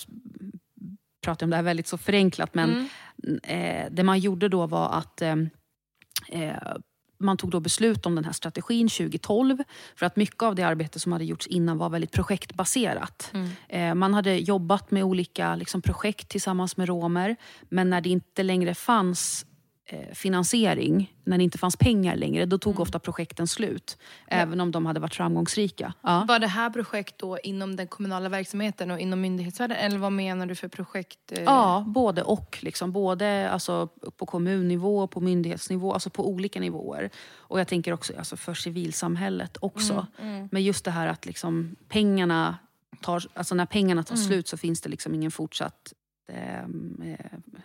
[1.25, 2.89] pratar jag om det här väldigt så förenklat men
[3.43, 5.37] eh, det man gjorde då var att eh,
[6.29, 6.77] eh,
[7.25, 9.59] man tog då beslut om den här strategin 2012
[9.97, 13.33] för att mycket av det arbete som hade gjorts innan var väldigt projektbaserat.
[13.69, 17.37] Eh, man hade jobbat med olika liksom, projekt tillsammans med romer
[17.69, 19.47] men när det inte längre fanns
[20.13, 23.99] finansiering, när det inte fanns pengar längre, då tog ofta projekten slut.
[24.27, 25.95] Även om de hade varit framgångsrika.
[26.03, 26.25] Ja.
[26.29, 29.77] Var det här projekt då inom den kommunala verksamheten och inom myndighetsvärlden?
[29.77, 31.33] Eller vad menar du för projekt?
[31.33, 31.43] eh?
[31.43, 32.59] Ja, både och.
[32.61, 32.93] Liksom.
[32.93, 37.11] Både alltså, på kommunnivå, på myndighetsnivå, alltså på olika nivåer.
[37.37, 40.07] Och jag tänker också alltså, för civilsamhället också.
[40.51, 42.59] Men just det här att liksom, pengarna
[43.01, 46.04] tar, alltså, när pengarna tar slut så finns det liksom ingen fortsatt eh,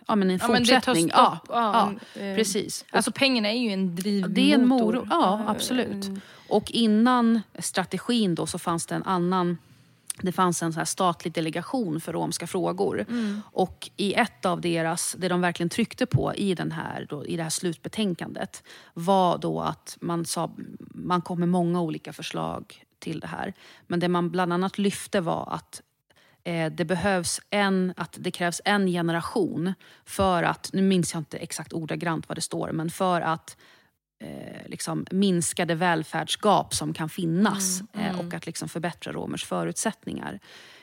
[0.06, 1.08] ja, men en Ja, men det tar fortsättning.
[1.08, 1.18] stopp.
[1.18, 2.84] ja, Ja, ja, eh, precis.
[2.90, 4.34] Alltså pengarna är ju en drivmotor.
[4.34, 5.06] det är en morot.
[5.10, 6.10] Ja, Eh, absolut.
[6.48, 9.58] Och innan strategin då så fanns det en annan
[10.22, 13.06] det fanns en så här statlig delegation för romska frågor.
[13.42, 17.36] Och i ett av deras, det de verkligen tryckte på i, den här, då, i
[17.36, 18.62] det här slutbetänkandet
[18.94, 20.50] var då att man, sa,
[20.94, 23.54] man kom med många olika förslag till det här.
[23.86, 25.89] Men det man bland annat lyfte var att eh,
[26.72, 29.74] det behövs en, att det krävs en generation
[30.04, 33.56] för att, nu minns jag inte exakt ordagrant vad det står, men för att
[34.20, 40.40] eh, liksom minskade välfärdsgap som kan finnas eh, och att liksom förbättra romers förutsättningar.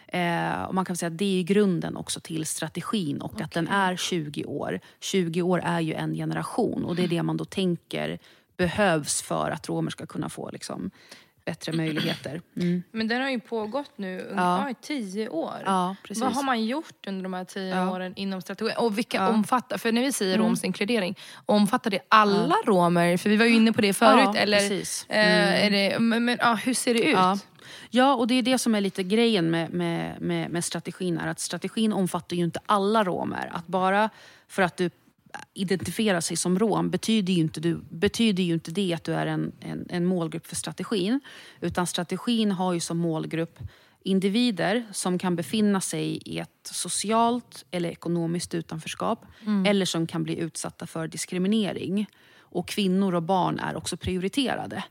[0.08, 3.68] Eh, och man kan säga att det är grunden också till strategin och att den
[3.68, 4.80] är 20 år.
[5.00, 8.20] 20 år är ju en generation och det är det man då tänker
[8.58, 10.92] behövs för att romer ska kunna få liksom,
[11.48, 12.42] bättre möjligheter.
[12.56, 12.84] Mm.
[12.92, 14.74] Men den har ju pågått nu under Ja.
[14.82, 15.54] tio år.
[15.66, 16.24] Ja, precis.
[16.24, 17.92] Vad har man gjort under de här tio Ja.
[17.92, 18.74] åren inom strategin?
[18.78, 19.24] Och vilka Ja.
[19.24, 19.36] Mm.
[19.36, 23.18] omfattar, för när vi säger romsk inkludering, omfattar det alla romer?
[23.18, 24.36] För vi var ju inne på det förut.
[24.36, 25.06] Eller, precis.
[25.10, 25.28] Mm.
[25.28, 27.14] eh, är det, men, men ja, hur ser det ut?
[27.14, 27.40] Ja.
[27.90, 31.18] ja, och det är det som är lite grejen med, med, med, med strategin.
[31.18, 33.50] Är att strategin omfattar ju inte alla romer.
[33.54, 34.10] Att bara
[34.48, 34.90] för att du
[35.54, 39.28] identifierar sig som rom betyder ju inte, du, betyder ju inte det att du är
[39.28, 41.20] en, en, en målgrupp för strategin.
[41.62, 43.60] Utan strategin har ju som målgrupp
[44.04, 49.26] individer som kan befinna sig i ett socialt eller ekonomiskt utanförskap
[49.68, 52.08] eller som kan bli utsatta för diskriminering.
[52.40, 54.84] Och kvinnor och barn är också prioriterade.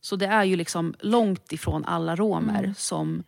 [0.00, 3.24] Så det är ju liksom långt ifrån alla romer som,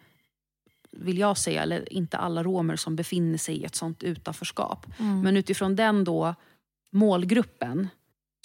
[0.91, 4.87] vill jag säga, eller inte alla romer som befinner sig i ett sånt utanförskap.
[5.23, 6.35] Men utifrån den då
[6.91, 7.89] målgruppen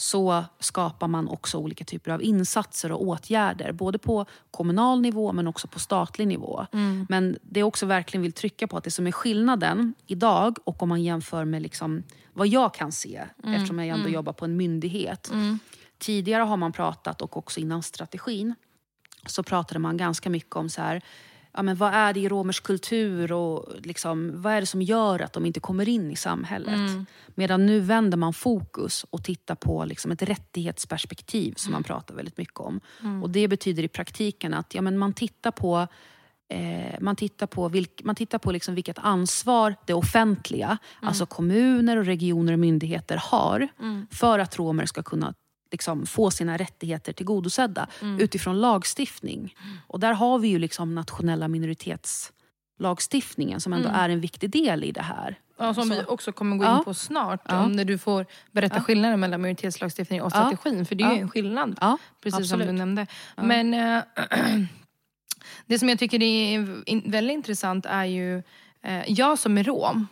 [0.01, 3.71] så skapar man också olika typer av insatser och åtgärder.
[3.71, 6.65] Både på kommunal nivå men också på statlig nivå.
[7.10, 10.84] Men det jag också verkligen vill trycka på att det som är skillnaden idag och
[10.84, 14.58] om man jämför med liksom vad jag kan se eftersom jag ändå jobbar på en
[14.58, 15.32] myndighet.
[15.97, 18.56] Tidigare har man pratat, och också innan strategin,
[19.25, 21.01] så pratade man ganska mycket om så här,
[21.53, 25.19] ja, men vad är det i romers kultur och liksom, vad är det som gör
[25.19, 26.91] att de inte kommer in i samhället.
[27.35, 32.37] Medan nu vänder man fokus och tittar på liksom ett rättighetsperspektiv som man pratar väldigt
[32.37, 32.79] mycket om.
[33.23, 35.87] Och Det betyder i praktiken att ja, men man tittar på
[36.51, 41.97] Eh, man tittar på, vilk, man tittar på liksom vilket ansvar det offentliga, alltså kommuner,
[41.97, 43.67] och regioner och myndigheter har
[44.11, 45.33] för att romer ska kunna
[45.71, 47.88] liksom, få sina rättigheter tillgodosedda
[48.19, 49.55] utifrån lagstiftning.
[49.88, 54.91] Och där har vi ju liksom nationella minoritetslagstiftningen som ändå är en viktig del i
[54.91, 55.39] det här.
[55.60, 56.81] Ja, som Så- vi också kommer gå in Ja.
[56.86, 57.41] på snart.
[57.47, 57.63] Ja.
[57.63, 60.86] Om när du får berätta skillnaden mellan minoritetslagstiftning och strategin.
[60.86, 61.21] För det är ju Ja.
[61.21, 61.77] en skillnad.
[61.81, 62.67] Ja, Precis som absolut.
[62.67, 63.07] du nämnde.
[63.36, 64.03] Men eh,
[65.65, 68.38] det som jag tycker är väldigt intressant är ju,
[68.84, 70.07] eh, jag som är rom,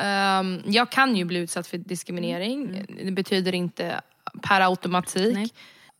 [0.00, 2.86] ehm, jag kan ju bli utsatt för diskriminering.
[3.04, 4.00] Det betyder inte
[4.42, 5.34] per automatik.
[5.34, 5.48] Nej.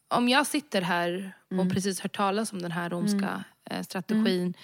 [0.08, 4.54] Om jag sitter här och precis hört talas om den här romska eh, strategin Ehm,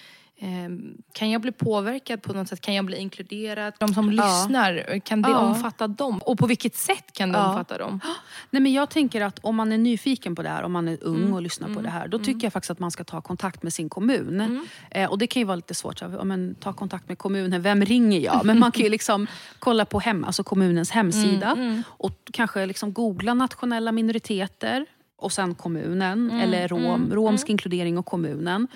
[1.13, 2.61] kan jag bli påverkad på något sätt?
[2.61, 3.73] Kan jag bli inkluderad?
[3.79, 4.23] De som Ja.
[4.23, 5.37] lyssnar, kan det Ja.
[5.39, 6.17] omfatta dem?
[6.17, 7.47] Och på vilket sätt kan det Ja.
[7.49, 7.99] omfatta dem?
[8.49, 10.97] Nej, men jag tänker att om man är nyfiken på det här, om man är
[11.01, 11.33] ung Mm.
[11.33, 13.73] och lyssnar på det här, då tycker jag faktiskt att man ska ta kontakt med
[13.73, 14.67] sin kommun.
[14.91, 17.85] Eh, och det kan ju vara lite svårt, så, men, ta kontakt med kommunen, vem
[17.85, 18.45] ringer jag?
[18.45, 19.27] Men man kan ju liksom
[19.59, 24.85] kolla på hem, alltså kommunens hemsida Mm, och kanske liksom googla nationella minoriteter
[25.19, 28.67] och sen kommunen, Mm, eller rom, romsk inkludering och kommunen.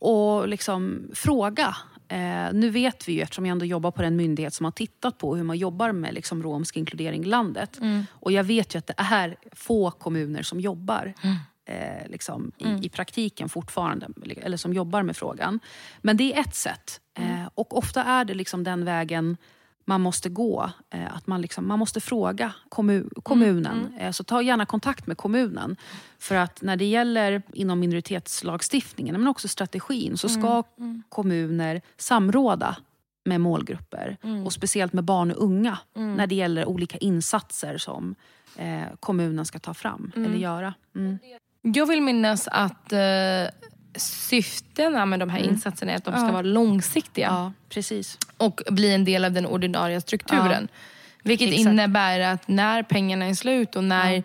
[0.00, 1.76] Och liksom fråga.
[2.08, 5.18] Eh, nu vet vi ju, eftersom jag ändå jobbar på den myndighet som har tittat
[5.18, 7.78] på hur man jobbar med liksom, romsk inkludering i landet.
[7.80, 8.06] Mm.
[8.12, 11.14] Och jag vet ju att det är få kommuner som jobbar
[11.68, 12.82] eh, liksom, i, Mm.
[12.82, 14.08] i praktiken fortfarande,
[14.42, 15.60] eller som jobbar med frågan.
[16.00, 17.00] Men det är ett sätt.
[17.18, 17.40] Mm.
[17.40, 19.36] Eh, och ofta är det liksom den vägen
[19.84, 20.70] man måste gå.
[20.90, 23.78] Eh, att man, liksom, man måste fråga kommu- kommunen.
[23.86, 25.76] Mm, Eh, så ta gärna kontakt med kommunen.
[26.18, 32.76] För att när det gäller inom minoritetslagstiftningen, men också strategin, så ska Mm, kommuner samråda
[33.24, 34.16] med målgrupper.
[34.22, 34.46] Mm.
[34.46, 35.78] Och speciellt med barn och unga.
[35.94, 38.14] När det gäller olika insatser som
[38.56, 40.74] eh, kommunen ska ta fram eller göra.
[40.96, 41.18] Mm.
[41.62, 42.98] Jag vill minnas att eh,
[43.96, 46.32] syftena med de här insatserna är att de ska Ja.
[46.32, 48.18] vara långsiktiga Ja, precis.
[48.36, 50.68] och bli en del av den ordinarie strukturen.
[51.22, 51.60] Vilket Exakt.
[51.68, 54.22] innebär att när pengarna är slut och när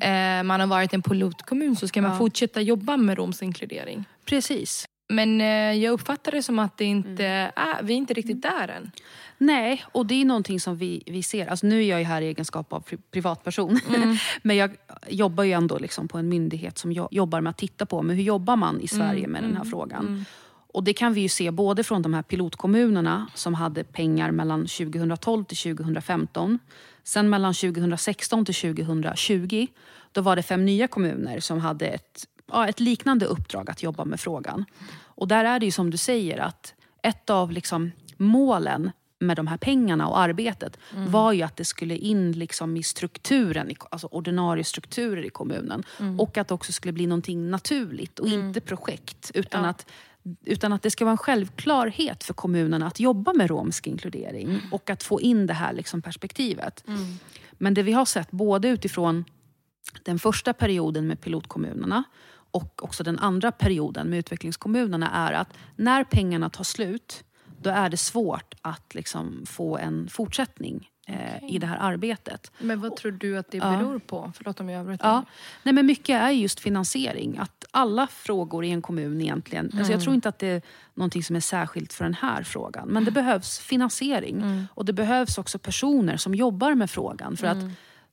[0.00, 2.18] Eh, man har varit en pilotkommun så ska man Ja.
[2.18, 4.04] fortsätta jobba med romsk inkludering.
[4.24, 4.86] Precis.
[5.08, 7.24] Men eh, jag uppfattar det som att det inte
[7.56, 8.90] är, vi är inte riktigt där än.
[9.38, 11.46] Nej, och det är någonting som vi, vi ser.
[11.46, 13.80] Alltså nu är jag ju här i egenskap av pri- privatperson.
[14.42, 14.70] Men jag
[15.08, 18.16] jobbar ju ändå liksom på en myndighet som jo- jobbar med att titta på men
[18.16, 20.24] hur jobbar man i Sverige med den här frågan.
[20.72, 24.60] Och det kan vi ju se både från de här pilotkommunerna som hade pengar mellan
[24.66, 26.58] 2012 till 2015.
[27.04, 29.66] Sen mellan 2016 till 2020,
[30.12, 34.04] då var det fem nya kommuner som hade ett, ja, ett liknande uppdrag att jobba
[34.04, 34.64] med frågan.
[35.02, 38.90] Och där är det ju som du säger att ett av liksom målen
[39.20, 43.70] med de här pengarna och arbetet var ju att det skulle in liksom i strukturen,
[43.90, 45.82] alltså ordinarie strukturer i kommunen.
[46.18, 49.30] Och att det också skulle bli någonting naturligt och inte projekt.
[49.34, 49.70] Utan, Ja.
[49.70, 49.86] att,
[50.44, 54.90] utan att det ska vara en självklarhet för kommunerna att jobba med romsk inkludering och
[54.90, 56.84] att få in det här liksom perspektivet.
[57.52, 59.24] Men det vi har sett både utifrån
[60.02, 62.04] den första perioden med pilotkommunerna
[62.50, 67.24] och också den andra perioden med utvecklingskommunerna är att när pengarna tar slut,
[67.62, 72.52] då är det svårt att liksom få en fortsättning eh, i det här arbetet.
[72.58, 73.76] Men vad tror du att det Ja.
[73.76, 74.32] beror på?
[74.36, 75.08] Förlåt om jag avbryter.
[75.08, 75.24] Ja.
[75.62, 77.38] Nej, men mycket är just finansiering.
[77.38, 79.70] Att alla frågor i en kommun egentligen...
[79.78, 80.62] Alltså jag tror inte att det är
[80.94, 82.88] någonting som är särskilt för den här frågan.
[82.88, 84.66] Men det behövs finansiering.
[84.74, 87.36] Och det behövs också personer som jobbar med frågan.
[87.36, 87.58] För att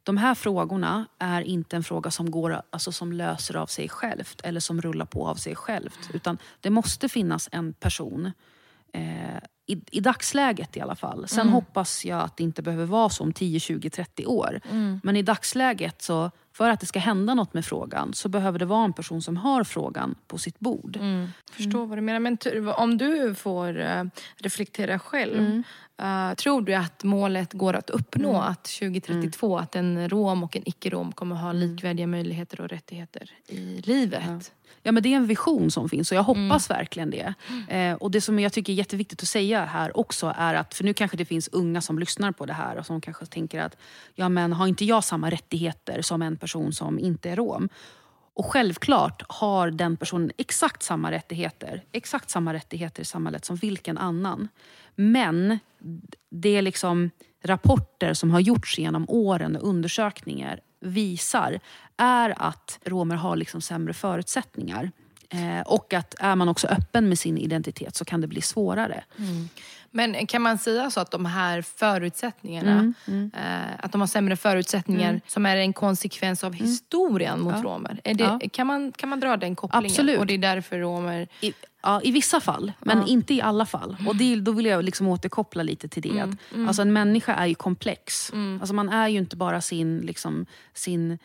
[0.04, 4.42] de här frågorna är inte en fråga som, går, alltså som löser av sig självt
[4.44, 6.00] eller som rullar på av sig självt.
[6.14, 8.32] Utan det måste finnas en person
[8.96, 11.28] eh, i, i dagsläget i alla fall.
[11.28, 14.60] Sen hoppas jag att det inte behöver vara så om 10, 20, 30 år.
[15.04, 18.66] Men i dagsläget, så, för att det ska hända något med frågan, så behöver det
[18.66, 20.98] vara en person som har frågan på sitt bord.
[20.98, 21.28] Mm.
[21.52, 22.20] Förstår vad du menar.
[22.20, 22.38] Men
[22.68, 24.04] om du får eh,
[24.38, 25.64] reflektera själv.
[25.98, 26.30] Mm.
[26.30, 28.38] eh, tror du att målet går att uppnå?
[28.42, 33.82] Att 2032, att en rom och en icke-rom kommer ha likvärdiga möjligheter och rättigheter i
[33.86, 34.54] livet?
[34.84, 37.34] Ja, men det är en vision som finns och jag hoppas verkligen det.
[37.70, 40.84] Eh, och Det som jag tycker är jätteviktigt att säga här också är att, för
[40.84, 43.78] nu kanske det finns unga som lyssnar på det här och som kanske tänker att
[44.16, 47.70] ja, men har inte jag samma rättigheter som en person som inte är rom?
[48.34, 53.98] Och självklart har den personen exakt samma rättigheter, exakt samma rättigheter i samhället som vilken
[53.98, 54.48] annan.
[54.96, 55.60] Men
[56.32, 57.10] det är liksom
[57.44, 61.60] rapporter som har gjorts genom åren och undersökningar visar
[61.98, 64.92] är att romer har liksom sämre förutsättningar.
[65.30, 69.04] Eh, och att är man också öppen med sin identitet så kan det bli svårare.
[69.92, 74.36] Men kan man säga så att de här förutsättningarna, Mm, Eh, att de har sämre
[74.36, 78.00] förutsättningar som är en konsekvens av historien mot romer?
[78.04, 78.40] Är det, Mm.
[78.44, 78.50] Ja.
[78.52, 79.86] kan, man, kan man dra den kopplingen?
[79.92, 80.20] Absolut.
[80.20, 81.28] Och det är därför romer...
[81.42, 81.54] I,
[81.86, 83.08] ja, I vissa fall, men Ja.
[83.08, 83.98] inte i alla fall.
[84.08, 86.20] Och det, då vill jag liksom återkoppla lite till det.
[86.20, 86.30] Att,
[86.68, 88.32] Alltså en människa är ju komplex.
[88.60, 91.18] Alltså man är ju inte bara sin, liksom, sin,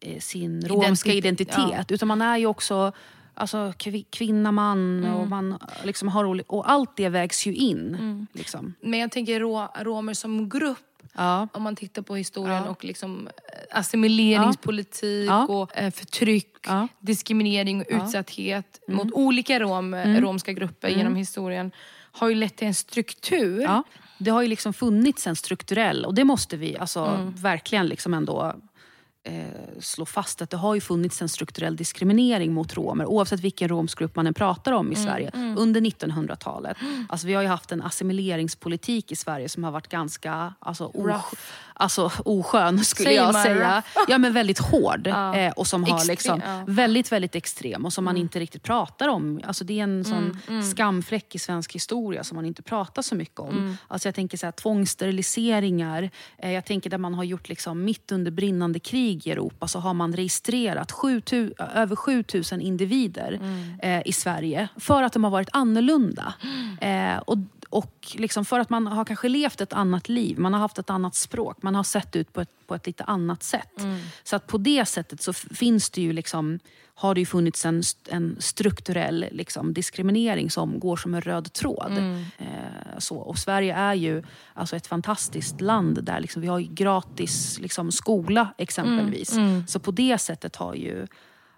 [0.00, 1.92] eh, sin romska Identitet, identitet.
[1.92, 2.92] Utan man är ju också
[3.34, 8.26] alltså, kvi, kvinna, man och, man liksom har och allt det vägs ju in.
[8.32, 8.74] Liksom.
[8.80, 10.78] Men jag tänker ro, romer som grupp
[11.14, 11.48] Ja.
[11.52, 12.70] om man tittar på historien Ja.
[12.70, 15.46] och liksom eh, assimileringspolitik Ja.
[15.46, 16.66] och eh, förtryck,
[17.00, 21.70] diskriminering och utsatthet mot olika rom, romska grupper genom historien
[22.12, 23.68] har ju lett till en struktur.
[24.18, 28.54] Det har ju liksom funnits en strukturell, och det måste vi alltså verkligen liksom ändå
[29.24, 33.68] eh, slå fast att det har ju funnits en strukturell diskriminering mot romer oavsett vilken
[33.68, 36.76] romsgrupp man än pratar om i Mm, Sverige under 1900-talet.
[37.08, 41.34] Alltså, vi har ju haft en assimileringspolitik i Sverige som har varit ganska alltså, Rough.
[41.78, 43.82] Alltså, oskön skulle Säger jag säga.
[44.08, 45.34] Ja, men väldigt hård Ja.
[45.36, 46.64] eh, och som har Extrem, liksom, ja.
[46.66, 49.40] väldigt, väldigt extrem och som man inte riktigt pratar om.
[49.46, 53.14] Alltså, det är en sån Mm, skamfläck i svensk historia som man inte pratar så
[53.14, 53.50] mycket om.
[53.58, 53.76] Mm.
[53.88, 58.12] Alltså, jag tänker så här, tvångssteriliseringar, eh, jag tänker där man har gjort liksom, mitt
[58.12, 63.80] under brinnande krig i Europa så har man registrerat 7000, över 7000 individer Mm.
[63.82, 66.34] eh, i Sverige för att de har varit annorlunda.
[66.80, 67.38] Eh, och
[67.70, 70.90] och liksom för att man har kanske levt ett annat liv, man har haft ett
[70.90, 73.80] annat språk, man har sett ut på ett, på ett lite annat sätt.
[73.80, 74.00] Mm.
[74.22, 76.58] Så att på det sättet så finns det ju liksom,
[76.94, 81.92] har det ju funnits en, en strukturell liksom, diskriminering som går som en röd tråd.
[81.92, 82.24] Mm.
[82.38, 83.16] Eh, så.
[83.16, 84.22] Och Sverige är ju
[84.54, 89.32] alltså ett fantastiskt land där liksom, vi har gratis liksom, skola exempelvis.
[89.32, 89.66] Mm.
[89.66, 91.06] Så på det sättet har ju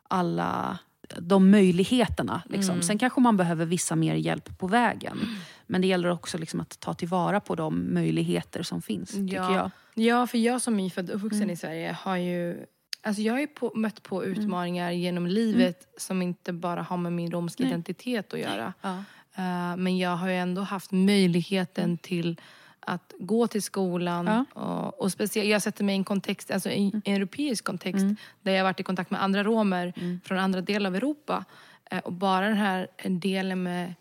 [0.09, 0.79] alla
[1.19, 2.43] de möjligheterna.
[2.49, 2.73] Liksom.
[2.73, 2.83] Mm.
[2.83, 5.19] Sen kanske man behöver vissa mer hjälp på vägen.
[5.71, 9.11] Men det gäller också liksom att ta tillvara på de möjligheter som finns.
[9.11, 9.55] Tycker Ja.
[9.57, 9.71] jag.
[10.07, 11.51] Ja, för jag som är född och uppvuxen Mm.
[11.53, 12.67] i Sverige har ju...
[13.03, 15.95] Alltså jag har på, mött på utmaningar genom livet Mm.
[15.99, 18.73] som inte bara har med min romska identitet att göra.
[18.81, 18.97] Ja.
[19.35, 22.41] Eh, men jag har ju ändå haft möjligheten till
[22.81, 24.27] att gå till skolan.
[24.55, 24.63] Ja.
[24.63, 28.05] Och, och speciellt, jag sätter mig i en kontext, alltså i en europeisk kontext
[28.43, 29.93] där jag varit i kontakt med andra romer
[30.25, 31.45] från andra delar av Europa.
[31.91, 33.95] Eh, och bara den här delen med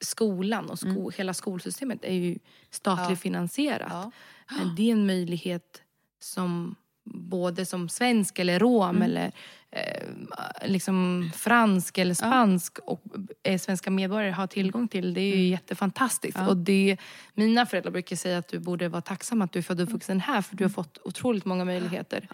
[0.00, 2.38] skolan och sko, hela skolsystemet är ju
[2.70, 3.16] statligt Ja.
[3.16, 3.92] finansierat.
[3.92, 4.10] Ja.
[4.76, 5.82] Det är en möjlighet
[6.20, 6.74] som
[7.14, 9.32] både som svensk eller rom eller
[9.70, 13.02] eh, liksom fransk eller spansk och
[13.42, 15.14] eh, svenska medborgare har tillgång till.
[15.14, 16.38] Det är ju jättefantastiskt.
[16.48, 16.96] Och det,
[17.34, 20.20] mina föräldrar brukar säga att du borde vara tacksam att du är född och uppvuxen
[20.20, 22.28] här för du har fått otroligt många möjligheter.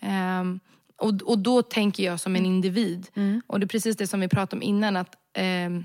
[0.00, 0.60] Ehm,
[0.96, 3.06] och, och då tänker jag som en individ.
[3.46, 4.96] Och det är precis det som vi pratade om innan.
[4.96, 5.84] att ehm,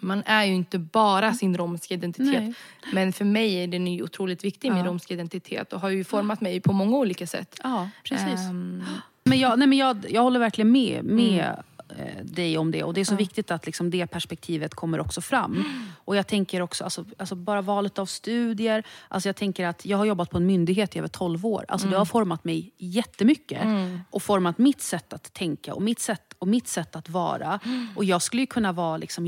[0.00, 2.42] man är ju inte bara sin romska identitet.
[2.42, 2.54] Nej.
[2.92, 4.86] Men för mig är den ju otroligt viktig, min Ja.
[4.90, 5.72] romska identitet.
[5.72, 7.60] Och har ju format mig på många olika sätt.
[7.62, 8.40] ja, precis.
[8.40, 8.84] Ehm,
[9.24, 11.62] Men jag, nej men jag, jag håller verkligen med, med
[11.98, 12.82] eh, dig om det.
[12.84, 15.64] Och Det är så viktigt att liksom det perspektivet kommer också fram.
[16.04, 18.82] Och Jag tänker också, alltså, alltså bara valet av studier.
[19.08, 21.64] Alltså jag tänker att jag har jobbat på en myndighet i över 12 år.
[21.68, 23.62] Alltså Det har format mig jättemycket.
[24.10, 27.60] Och format mitt sätt att tänka och mitt sätt, och mitt sätt att vara.
[27.96, 29.26] Och Jag skulle ju kunna vara liksom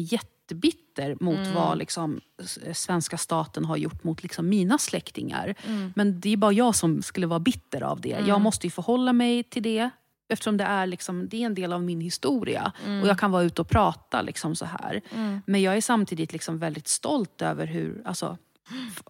[0.51, 2.20] jättebitter mot vad liksom,
[2.72, 5.55] svenska staten har gjort mot liksom mina släktingar.
[5.94, 8.18] Men det är bara jag som skulle vara bitter av det.
[8.26, 9.90] Jag måste ju förhålla mig till det.
[10.28, 12.72] Eftersom det är, liksom, det är en del av min historia.
[13.03, 15.01] Och jag kan vara ute och prata liksom så här.
[15.46, 18.03] Men jag är samtidigt liksom väldigt stolt över hur...
[18.05, 18.38] Alltså,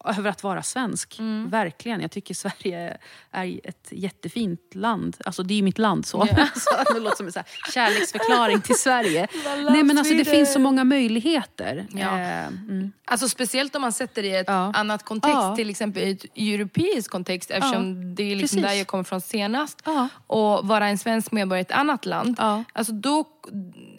[0.04, 1.16] över att vara svensk.
[1.46, 2.00] Verkligen.
[2.00, 2.96] Jag tycker Sverige
[3.30, 5.16] är ett jättefint land.
[5.24, 6.26] Alltså det är ju mitt land så.
[6.54, 7.40] så det låter som en så
[7.72, 9.28] kärleksförklaring till Sverige.
[9.70, 11.86] Nej men alltså det finns så många möjligheter.
[11.90, 12.18] Ja.
[12.18, 12.92] Eh, mm.
[13.04, 14.72] Alltså speciellt om man sätter det i ett Ja.
[14.74, 15.56] annat kontext, Ja.
[15.56, 18.70] till exempel i ett europeisk kontext eftersom det är liksom Precis.
[18.72, 19.82] där jag kommer från senast.
[19.84, 20.08] Ja.
[20.26, 22.34] Och vara en svensk medborgare i ett annat land.
[22.38, 22.64] Ja.
[22.72, 23.24] Alltså då,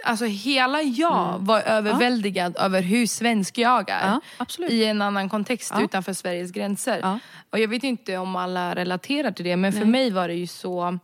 [0.06, 4.20] alltså hela jag var överväldigad över hur svensk jag är.
[4.38, 4.68] Ja.
[4.70, 5.84] I en annan kontext Ja.
[5.84, 7.00] utanför Sveriges gränser.
[7.02, 7.20] Ja.
[7.50, 10.48] Och jag vet inte om alla relaterar till det men för mig var det ju
[10.48, 11.00] så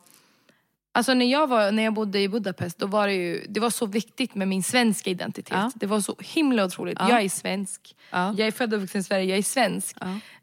[0.97, 3.69] Alltså när jag, var, när jag bodde i Budapest, då var det ju det var
[3.69, 5.57] så viktigt med min svenska identitet.
[5.57, 5.71] Ja.
[5.75, 6.97] Det var så himla otroligt.
[6.99, 7.09] Ja.
[7.09, 7.95] Jag är svensk.
[8.09, 8.35] Ja.
[8.37, 9.97] Jag är född och uppvuxen i Sverige, jag är svensk.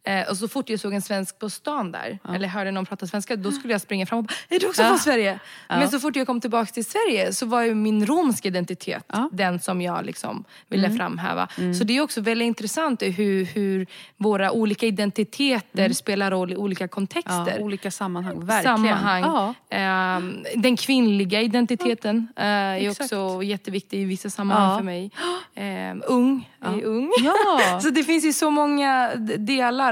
[0.05, 0.12] Ja.
[0.12, 3.07] Eh, och så fort jag såg en svensk på stan där, eller hörde någon prata
[3.07, 4.88] svenska, då skulle jag springa fram och bara Är du också Ja.
[4.88, 5.38] från Sverige?
[5.68, 9.16] Men så fort jag kom tillbaka till Sverige så var ju min romska identitet Ja.
[9.16, 9.28] Mm.
[9.32, 11.48] den som jag liksom ville framhäva.
[11.78, 13.86] Så det är också väldigt intressant hur, hur
[14.16, 18.76] våra olika identiteter spelar roll i olika Ja, kontexter olika sammanhang, verkligen.
[18.76, 19.22] sammanhang.
[19.22, 19.55] Ja.
[19.76, 23.12] Ehm, den kvinnliga identiteten eh, är Exakt.
[23.12, 24.76] också jätteviktig i vissa sammanhang Ja.
[24.78, 25.11] för mig.
[25.55, 27.12] Ehm, ung, är ung.
[27.24, 27.80] Ja.
[27.82, 29.36] så det finns ju så många d-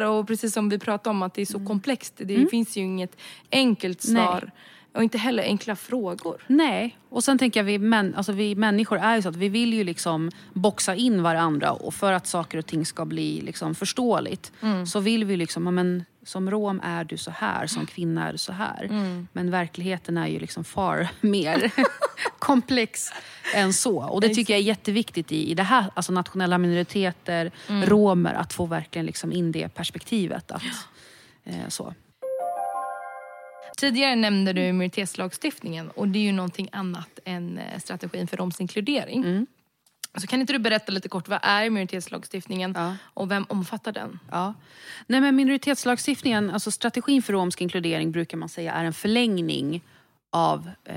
[0.03, 2.15] delar och precis som vi pratade om att det är så komplext.
[2.17, 3.17] Det finns ju inget
[3.53, 4.15] enkelt Mm.
[4.15, 4.25] Nej.
[4.27, 4.51] svar.
[4.95, 6.43] Och inte heller enkla frågor.
[6.47, 9.49] Nej, och sen tänker jag vi, män, alltså vi människor är ju så att vi
[9.49, 13.75] vill ju liksom boxa in varandra och för att saker och ting ska bli liksom
[13.75, 14.53] förståeligt
[14.87, 18.39] så vill vi liksom, men som rom är du så här, som kvinna är du
[18.39, 18.89] så här.
[19.33, 21.73] Men verkligheten är ju liksom far mer
[22.39, 23.13] komplex
[23.55, 24.03] än så.
[24.03, 28.53] Och det tycker jag är jätteviktigt i, i det här, alltså nationella minoriteter, romer, att
[28.53, 30.51] få verkligen liksom in det perspektivet.
[30.51, 30.63] Att,
[31.45, 31.95] eh, så.
[33.77, 39.47] Tidigare nämnde du minoritetslagstiftningen och det är ju någonting annat än eh, strategin för romsinkludering.
[40.19, 42.97] Så kan inte du berätta lite kort, vad är minoritetslagstiftningen Ja.
[43.05, 44.19] och vem omfattar den?
[44.31, 44.55] Ja.
[45.07, 49.85] Nej, men minoritetslagstiftningen, alltså strategin för romsk inkludering brukar man säga är en förlängning
[50.31, 50.97] av eh,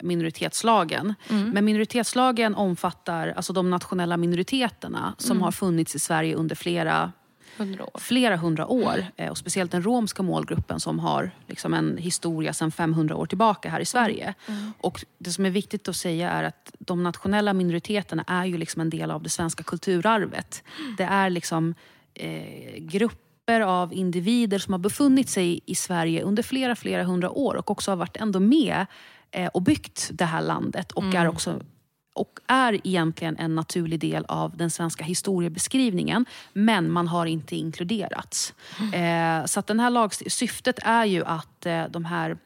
[0.00, 1.14] minoritetslagen.
[1.28, 7.12] Men minoritetslagen omfattar alltså de nationella minoriteterna som har funnits i Sverige under flera
[7.58, 9.04] Hundra flera hundra år.
[9.16, 13.70] Eh, Och speciellt den romska målgruppen som har liksom en historia sedan 500 år tillbaka
[13.70, 14.34] här i Sverige.
[14.80, 18.80] Och Det som är viktigt att säga är att de nationella minoriteterna är ju liksom
[18.80, 20.62] en del av det svenska kulturarvet.
[20.98, 21.74] Det är liksom
[22.14, 27.54] eh, grupper av individer som har befunnit sig i Sverige under flera, flera hundra år
[27.54, 28.86] och också har varit ändå med
[29.30, 31.60] eh, och byggt det här landet och är också
[32.18, 36.26] och är egentligen en naturlig del av den svenska historiebeskrivningen.
[36.52, 38.54] Men man har inte inkluderats.
[38.94, 42.36] Eh, så den här lagst- syftet är ju att eh, de här,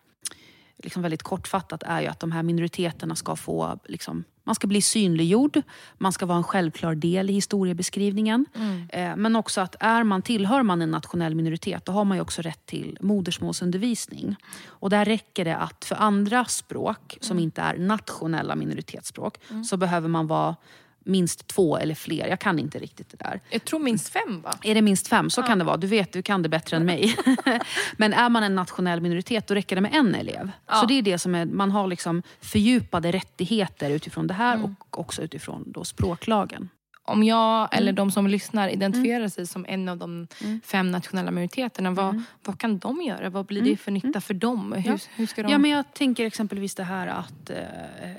[0.82, 4.82] liksom väldigt kortfattat, är ju att de här minoriteterna ska få liksom, man ska bli
[4.82, 5.62] synliggjord,
[5.98, 8.46] man ska vara en självklar del i historiebeskrivningen.
[8.88, 12.20] Eh, men också att är man, tillhör man en nationell minoritet då har man ju
[12.20, 14.36] också rätt till modersmålsundervisning.
[14.66, 19.38] Och där räcker det att för andra språk som inte är nationella minoritetsspråk
[19.70, 20.56] så behöver man vara
[21.04, 22.28] minst två eller fler.
[22.28, 23.40] Jag kan inte riktigt det där.
[23.50, 24.54] Jag tror minst fem va?
[24.62, 25.76] Är det minst fem, så kan det vara.
[25.76, 27.16] Du vet, du kan det bättre än mig.
[27.96, 30.50] Men är man en nationell minoritet, då räcker det med en elev.
[30.80, 34.98] Så det är det som är, man har liksom fördjupade rättigheter utifrån det här och
[35.00, 36.68] också utifrån då språklagen.
[37.12, 37.94] Om jag eller Mm.
[37.94, 40.26] de som lyssnar identifierar sig som en av de
[40.64, 43.30] fem nationella minoriteterna, vad, vad kan de göra?
[43.30, 44.72] Vad blir det för nytta för dem?
[44.72, 44.98] Hur, Mm.
[45.02, 45.08] Ja.
[45.16, 45.52] hur ska de...
[45.52, 47.56] Ja, men jag tänker exempelvis det här att, eh,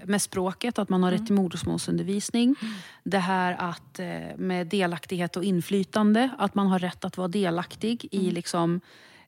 [0.05, 2.55] med språket, att man har rätt till modersmålsundervisning.
[3.03, 8.07] Det här att eh, med delaktighet och inflytande, att man har rätt att vara delaktig
[8.11, 8.81] i liksom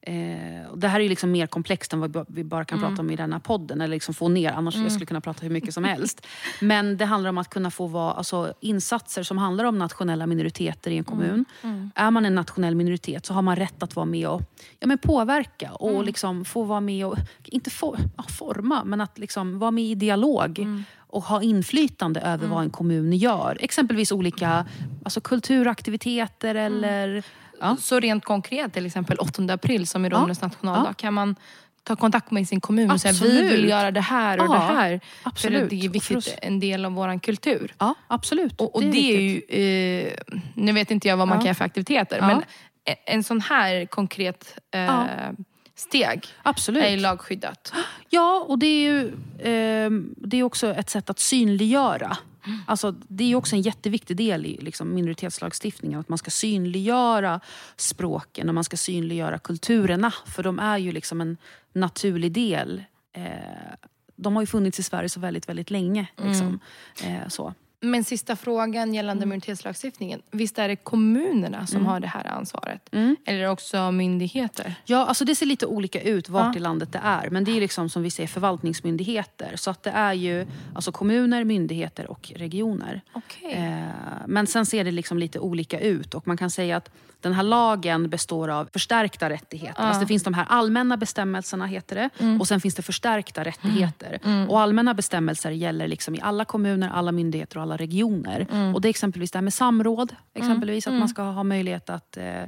[0.05, 2.79] Eh, och det här är liksom mer komplext än vad vi ba- vi bara kan
[2.79, 3.81] prata om i den här podden.
[3.81, 6.25] Eller liksom få ner, annars jag skulle kunna prata hur mycket som helst.
[6.61, 10.91] Men det handlar om att kunna få vara, alltså, insatser som handlar om nationella minoriteter
[10.91, 11.45] i en kommun.
[11.95, 14.41] Är man en nationell minoritet så har man rätt att vara med och
[14.79, 15.71] ja, men påverka.
[15.71, 19.83] Och liksom få vara med och, inte for, ja, forma, men att liksom vara med
[19.83, 20.67] i dialog.
[21.07, 23.57] Och ha inflytande över vad en kommun gör.
[23.61, 24.65] Exempelvis olika
[25.03, 27.23] alltså, kulturaktiviteter eller...
[27.61, 27.77] Ja.
[27.81, 30.93] Så rent konkret, till exempel 8 april som är romernas nationaldag, Ja.
[30.93, 31.35] kan man
[31.83, 33.51] ta kontakt med sin kommun och säga vi Absolut.
[33.51, 34.99] vill göra det här och Ja, det här.
[35.23, 35.59] absolut.
[35.61, 37.73] För det är viktigt, en del av vår kultur.
[37.79, 38.61] Ja, absolut.
[38.61, 39.55] Och, och det, är, viktigt.
[39.55, 40.13] ju, eh,
[40.53, 41.41] nu vet inte jag vad man Ja.
[41.41, 42.43] kan göra för aktiviteter, men
[42.85, 45.05] en, en sån här konkret eh,
[45.75, 46.83] steg Absolut.
[46.83, 47.73] är ju lagskyddat.
[48.09, 49.11] Ja, och det är ju
[49.43, 52.17] ehm, det är också ett sätt att synliggöra.
[52.67, 55.99] Alltså, det är också en jätteviktig del i liksom, minoritetslagstiftningen.
[55.99, 57.39] Att man ska synliggöra
[57.75, 60.13] språken och man ska synliggöra kulturerna.
[60.25, 61.37] För de är ju liksom en
[61.73, 62.83] naturlig del.
[63.13, 63.23] Eh,
[64.15, 66.07] de har ju funnits i Sverige så väldigt, väldigt länge.
[66.17, 66.59] Liksom.
[67.03, 67.53] Eh, så.
[67.81, 69.29] Men sista frågan gällande Mm.
[69.29, 70.21] minoritetslagstiftningen.
[70.31, 72.89] Visst är det kommunerna som har det här ansvaret?
[72.91, 73.15] Mm.
[73.25, 74.75] Eller också myndigheter?
[74.85, 76.57] Ja, alltså det ser lite olika ut vart Ja.
[76.57, 77.29] i landet det är.
[77.29, 79.51] Men det är liksom som vi säger förvaltningsmyndigheter.
[79.55, 80.45] Så att det är ju
[80.75, 83.01] alltså kommuner, myndigheter och regioner.
[83.13, 83.51] Okej.
[83.53, 83.83] Eh,
[84.27, 86.13] men sen ser det liksom lite olika ut.
[86.13, 86.89] Och man kan säga att
[87.25, 89.81] den här lagen består av förstärkta rättigheter.
[89.81, 92.09] Alltså det finns de här allmänna bestämmelserna, heter det.
[92.39, 94.19] Och sen finns det förstärkta rättigheter.
[94.49, 98.47] Och allmänna bestämmelser gäller liksom i alla kommuner, alla myndigheter och alla regioner.
[98.73, 100.15] Och det är exempelvis det här med samråd.
[100.33, 102.43] Exempelvis att man ska ha möjlighet att eh,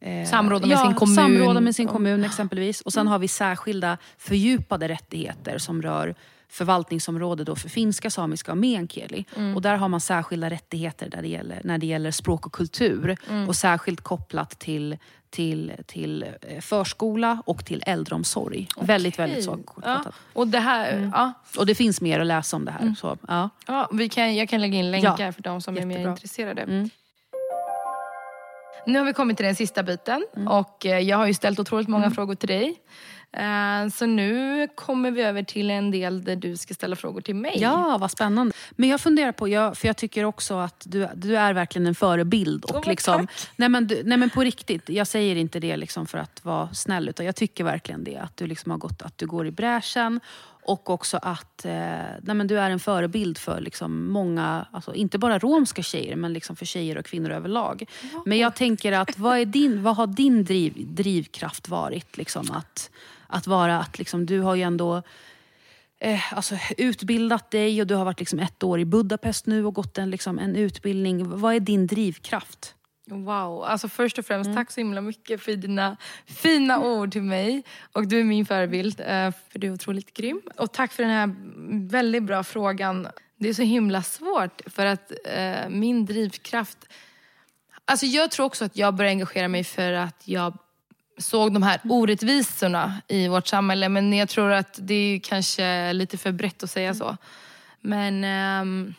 [0.00, 1.14] eh, Samråda med sin kommun.
[1.14, 2.80] Samråda med sin kommun exempelvis.
[2.80, 6.14] Och sen har vi särskilda fördjupade rättigheter som rör
[6.48, 9.24] förvaltningsområde då för finska, samiska och meänkieli.
[9.54, 13.16] Och där har man särskilda rättigheter där det gäller, när det gäller språk och kultur.
[13.48, 14.98] Och särskilt kopplat till,
[15.30, 18.68] till, till eh, förskola och till äldreomsorg.
[18.80, 19.58] Väldigt, väldigt så Ja.
[19.72, 20.14] kortfattat.
[20.32, 22.94] Och det här, ja, Och det finns mer att läsa om det här.
[23.00, 23.50] Så, ja.
[23.66, 26.10] ja, vi kan, jag kan lägga in länkar Ja, för de som är mer jättebra.
[26.12, 26.62] intresserade.
[26.62, 26.90] Mm.
[28.86, 31.88] Nu har vi kommit till den sista biten och eh, jag har ju ställt otroligt
[31.88, 32.14] många Mm.
[32.14, 32.74] frågor till dig.
[33.36, 37.34] Eh, Så nu kommer vi över till en del där du ska ställa frågor till
[37.34, 37.56] mig.
[37.60, 38.54] Ja, vad spännande.
[38.70, 41.94] Men jag funderar på, jag, för jag tycker också att du, du är verkligen en
[41.94, 42.64] förebild.
[42.64, 43.48] Och liksom, tack.
[43.56, 46.74] nej, men, du, nej men på riktigt, jag säger inte det liksom för att vara
[46.74, 48.16] snäll utan jag tycker verkligen det.
[48.16, 50.20] Att du, liksom har gått, att du går i bräschen
[50.66, 51.72] och också att eh,
[52.22, 56.32] nej men du är en förebild för liksom många, alltså inte bara romska tjejer men
[56.32, 57.84] liksom för tjejer och kvinnor överlag.
[58.24, 62.16] Men jag tänker att vad, är din, vad har din driv, drivkraft varit?
[62.16, 62.90] Liksom att,
[63.26, 65.02] att vara att liksom, du har ju ändå
[66.00, 69.74] eh, alltså, utbildat dig och du har varit liksom ett år i Budapest nu och
[69.74, 71.38] gått en, liksom, en utbildning.
[71.38, 72.74] Vad är din drivkraft?
[73.06, 75.96] Wow, alltså först och främst tack så himla mycket för dina
[76.26, 77.62] fina ord till mig.
[77.92, 80.40] Och du är min förebild, eh, för du är otroligt grym.
[80.56, 81.34] Och tack för den här
[81.88, 83.08] väldigt bra frågan.
[83.36, 86.78] Det är så himla svårt för att eh, min drivkraft...
[87.84, 90.58] Alltså jag tror också att jag började engagera mig för att jag
[91.18, 93.88] såg de här orättvisorna i vårt samhälle.
[93.88, 97.16] Men jag tror att det är kanske lite för brett att säga så.
[97.80, 98.94] Men ehm,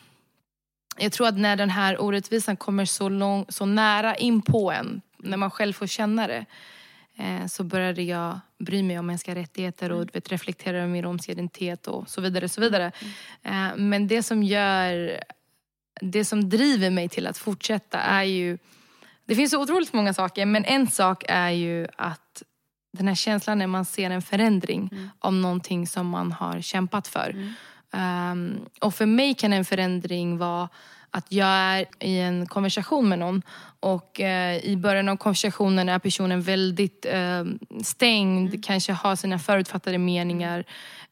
[0.98, 5.00] jag tror att när den här orättvisan kommer så, lång, så nära in på en,
[5.18, 6.44] när man själv får känna det,
[7.16, 11.32] eh, så började jag bry mig om mänskliga rättigheter och vet, reflektera över min romska
[11.32, 12.48] identitet och så vidare.
[12.48, 12.92] Så vidare.
[13.42, 15.20] Eh, men det som gör,
[16.00, 18.58] det som driver mig till att fortsätta är ju,
[19.26, 22.42] det finns så otroligt många saker, men en sak är ju att
[22.92, 25.08] den här känslan när man ser en förändring Mm.
[25.18, 27.54] av någonting som man har kämpat för.
[27.92, 30.68] Um, och för mig kan en förändring vara
[31.16, 33.42] att jag är i en konversation med någon
[33.80, 37.44] och eh, i början av konversationen är personen väldigt eh,
[37.82, 40.64] stängd, kanske har sina förutfattade meningar.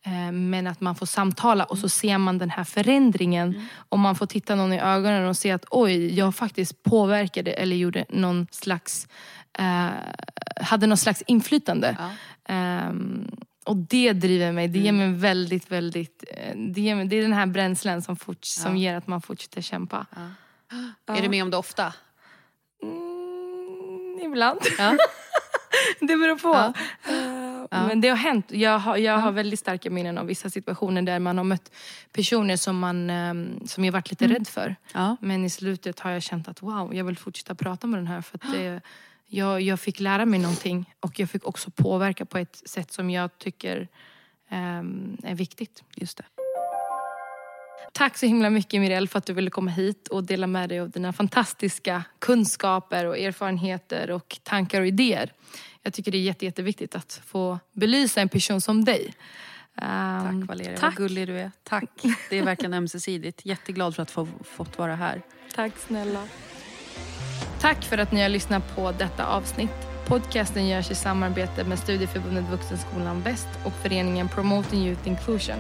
[0.02, 4.14] Eh, men att man får samtala och så ser man den här förändringen och man
[4.14, 8.46] får titta någon i ögonen och se att oj, jag faktiskt påverkade eller gjorde någon
[8.50, 9.09] slags,
[9.59, 9.88] eh,
[10.61, 11.96] hade någon slags inflytande.
[11.98, 12.11] Ja.
[13.65, 14.69] Och det driver mig.
[14.69, 16.25] Det ger mig väldigt, väldigt...
[16.31, 19.21] eh, Det, ger mig, det är den här bränslen som, fort, som ger att man
[19.23, 20.07] fortsätter kämpa.
[21.07, 21.93] Är du med om det ofta?
[22.83, 24.61] Mm, ibland.
[26.01, 26.49] Det beror på.
[26.49, 26.73] Ja.
[27.12, 27.87] Eh, Ja.
[27.87, 28.47] Men det har hänt.
[28.51, 31.73] Jag har, jag har väldigt starka minnen av vissa situationer där man har mött
[32.12, 34.77] personer som, man, ehm, som jag varit lite rädd för.
[34.93, 35.17] Ja.
[35.21, 38.21] Men i slutet har jag känt att wow, jag vill fortsätta prata med den här.
[38.21, 38.81] För att det,
[39.27, 43.11] jag, jag fick lära mig någonting och jag fick också påverka på ett sätt som
[43.11, 43.89] jag tycker
[44.51, 45.83] ehm, är viktigt.
[45.95, 46.25] Just det.
[47.93, 50.81] Tack så himla mycket Mirelle för att du ville komma hit och dela med dig
[50.81, 55.33] av dina fantastiska kunskaper och erfarenheter och tankar och idéer.
[55.83, 59.14] Jag tycker det är jätte, jätteviktigt att få belysa en person som dig.
[59.77, 60.99] Ehm, Tack Valeria, tack.
[60.99, 61.51] vad gullig du är.
[61.62, 61.91] Tack.
[62.31, 63.47] Det är verkligen ömsesidigt.
[63.47, 65.22] Jätteglad för att få fått vara här.
[65.55, 66.29] Tack snälla.
[67.65, 69.89] Tack för att ni har lyssnat på detta avsnitt.
[70.07, 75.57] Podcasten görs i samarbete med Studieförbundet Vuxenskolan Väst och föreningen Promoting Youth Inclusion.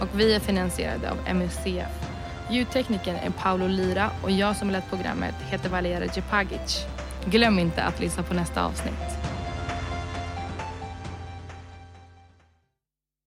[0.00, 2.08] Och vi är finansierade av MUCF.
[2.50, 6.86] Ljudteknikern är Paolo Lira och jag som lett programmet heter Valeria Djepagic.
[7.24, 9.31] Glöm inte att lyssna på nästa avsnitt.